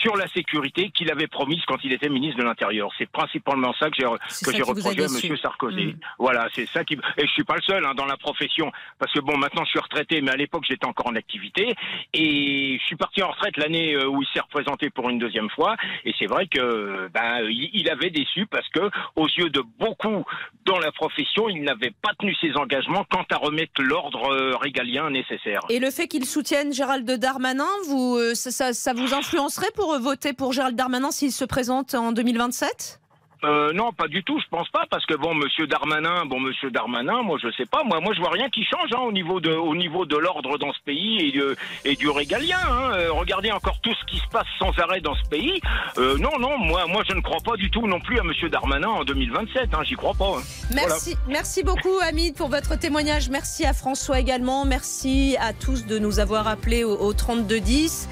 sur 0.00 0.16
la 0.16 0.26
sécurité 0.28 0.90
qu'il 0.90 1.10
avait 1.10 1.26
promise 1.26 1.62
quand 1.66 1.82
il 1.84 1.92
était 1.92 2.08
ministre 2.08 2.38
de 2.38 2.44
l'Intérieur. 2.44 2.90
C'est 2.98 3.10
principalement 3.10 3.72
ça 3.74 3.90
que 3.90 3.96
j'ai 3.98 4.06
que 4.44 4.52
j'ai 4.56 4.62
reproché 4.62 5.00
à 5.00 5.08
Monsieur 5.08 5.36
Sarkozy. 5.36 5.86
Mm. 5.86 5.98
Voilà, 6.18 6.48
c'est 6.54 6.66
ça 6.66 6.84
qui 6.84 6.98
et 7.16 7.26
je 7.26 7.32
suis 7.32 7.44
pas 7.44 7.56
le 7.56 7.62
seul 7.62 7.84
hein, 7.84 7.94
dans 7.94 8.06
la 8.06 8.16
profession 8.16 8.72
parce 8.98 9.12
que 9.12 9.20
bon, 9.20 9.36
maintenant 9.36 9.64
je 9.64 9.70
suis 9.70 9.78
retraité, 9.78 10.20
mais 10.20 10.32
à 10.32 10.36
l'époque 10.36 10.64
j'étais 10.68 10.86
encore 10.86 11.08
en 11.08 11.16
activité 11.16 11.74
et 12.12 12.78
je 12.78 12.84
suis 12.84 12.96
parti 12.96 13.22
en 13.22 13.30
retraite 13.30 13.56
l'année 13.56 13.94
euh, 13.94 14.06
où 14.06 14.22
il 14.22 14.28
s'est 14.32 14.40
représenté 14.40 14.90
pour 14.90 15.08
une 15.08 15.18
deuxième 15.18 15.50
fois. 15.50 15.76
Et 16.04 16.14
c'est 16.18 16.26
vrai 16.26 16.46
que 16.46 17.08
ben 17.12 17.42
il 17.48 17.88
avait 17.90 18.10
déçu 18.10 18.46
parce 18.46 18.68
que 18.68 18.90
aux 19.16 19.26
yeux 19.26 19.50
de 19.50 19.62
beaucoup 19.78 20.24
dans 20.66 20.78
la 20.78 20.92
profession, 20.92 21.48
il 21.48 21.62
n'avait 21.62 21.92
pas 22.02 22.12
tenu 22.18 22.34
ses 22.40 22.52
engagements 22.56 23.04
quant 23.10 23.24
à 23.30 23.36
remettre 23.36 23.82
l'ordre 23.82 24.30
euh, 24.30 24.56
régalien 24.56 25.10
nécessaire. 25.10 25.60
Et 25.68 25.78
le 25.78 25.90
fait 25.90 26.06
qu'il 26.06 26.24
soutienne 26.24 26.72
Gérald 26.72 27.10
Darmanin, 27.10 27.64
vous, 27.88 28.16
euh, 28.16 28.34
ça, 28.34 28.72
ça 28.72 28.92
vous 28.92 29.14
influencerait 29.14 29.70
pour 29.74 29.98
voter 29.98 30.32
pour 30.32 30.52
Gérald 30.52 30.76
Darmanin 30.76 31.10
s'il 31.10 31.32
se 31.32 31.44
présente 31.44 31.94
en 31.94 32.12
2027 32.12 33.00
euh, 33.44 33.72
non, 33.72 33.92
pas 33.92 34.08
du 34.08 34.22
tout. 34.22 34.38
Je 34.40 34.46
pense 34.50 34.68
pas 34.68 34.84
parce 34.90 35.06
que 35.06 35.14
bon, 35.14 35.34
Monsieur 35.34 35.66
Darmanin, 35.66 36.26
bon, 36.26 36.40
Monsieur 36.40 36.70
Darmanin, 36.70 37.22
moi 37.22 37.38
je 37.42 37.50
sais 37.52 37.66
pas. 37.66 37.82
Moi, 37.84 38.00
moi 38.00 38.12
je 38.14 38.20
vois 38.20 38.30
rien 38.30 38.48
qui 38.50 38.64
change 38.64 38.90
hein, 38.94 39.00
au 39.00 39.12
niveau 39.12 39.40
de, 39.40 39.52
au 39.52 39.74
niveau 39.74 40.04
de 40.04 40.16
l'ordre 40.16 40.58
dans 40.58 40.72
ce 40.72 40.80
pays 40.84 41.28
et, 41.28 41.32
de, 41.32 41.56
et 41.84 41.96
du 41.96 42.08
régalien. 42.10 42.58
Hein. 42.68 42.92
Euh, 42.94 43.12
regardez 43.12 43.50
encore 43.50 43.80
tout 43.80 43.94
ce 43.94 44.04
qui 44.06 44.18
se 44.18 44.28
passe 44.28 44.46
sans 44.58 44.78
arrêt 44.78 45.00
dans 45.00 45.14
ce 45.14 45.28
pays. 45.28 45.60
Euh, 45.98 46.18
non, 46.18 46.38
non, 46.38 46.58
moi, 46.58 46.86
moi 46.86 47.02
je 47.08 47.14
ne 47.14 47.20
crois 47.20 47.40
pas 47.44 47.56
du 47.56 47.70
tout 47.70 47.86
non 47.86 48.00
plus 48.00 48.18
à 48.18 48.22
Monsieur 48.22 48.50
Darmanin 48.50 48.88
en 48.88 49.04
2027. 49.04 49.72
Hein, 49.72 49.80
J'y 49.84 49.94
crois 49.94 50.14
pas. 50.14 50.38
Hein. 50.38 50.42
Merci, 50.74 51.16
merci 51.28 51.62
beaucoup, 51.62 51.98
Hamid, 52.02 52.36
pour 52.36 52.48
votre 52.48 52.78
témoignage. 52.78 53.30
Merci 53.30 53.64
à 53.64 53.72
François 53.72 54.20
également. 54.20 54.64
Merci 54.64 55.36
à 55.40 55.52
tous 55.52 55.86
de 55.86 55.98
nous 55.98 56.20
avoir 56.20 56.46
appelés 56.46 56.84
au, 56.84 56.96
au 56.96 57.12
32 57.12 57.60
10 57.60 58.08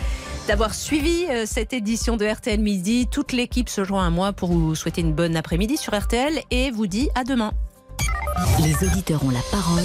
d'avoir 0.48 0.74
suivi 0.74 1.26
euh, 1.28 1.44
cette 1.46 1.74
édition 1.74 2.16
de 2.16 2.26
RTL 2.26 2.58
Midi. 2.58 3.06
Toute 3.06 3.32
l'équipe 3.32 3.68
se 3.68 3.84
joint 3.84 4.06
à 4.06 4.11
moi 4.11 4.32
pour 4.32 4.50
vous 4.50 4.74
souhaiter 4.74 5.02
une 5.02 5.12
bonne 5.12 5.37
après-midi 5.37 5.76
sur 5.76 5.94
RTL 5.94 6.40
et 6.50 6.70
vous 6.70 6.87
dit 6.87 7.11
à 7.14 7.22
demain. 7.22 7.52
Les 8.62 8.74
auditeurs 8.87 9.22
ont 9.24 9.30
la 9.30 9.42
parole 9.50 9.84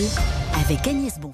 avec 0.66 0.88
Agnès 0.88 1.20
Bon. 1.20 1.34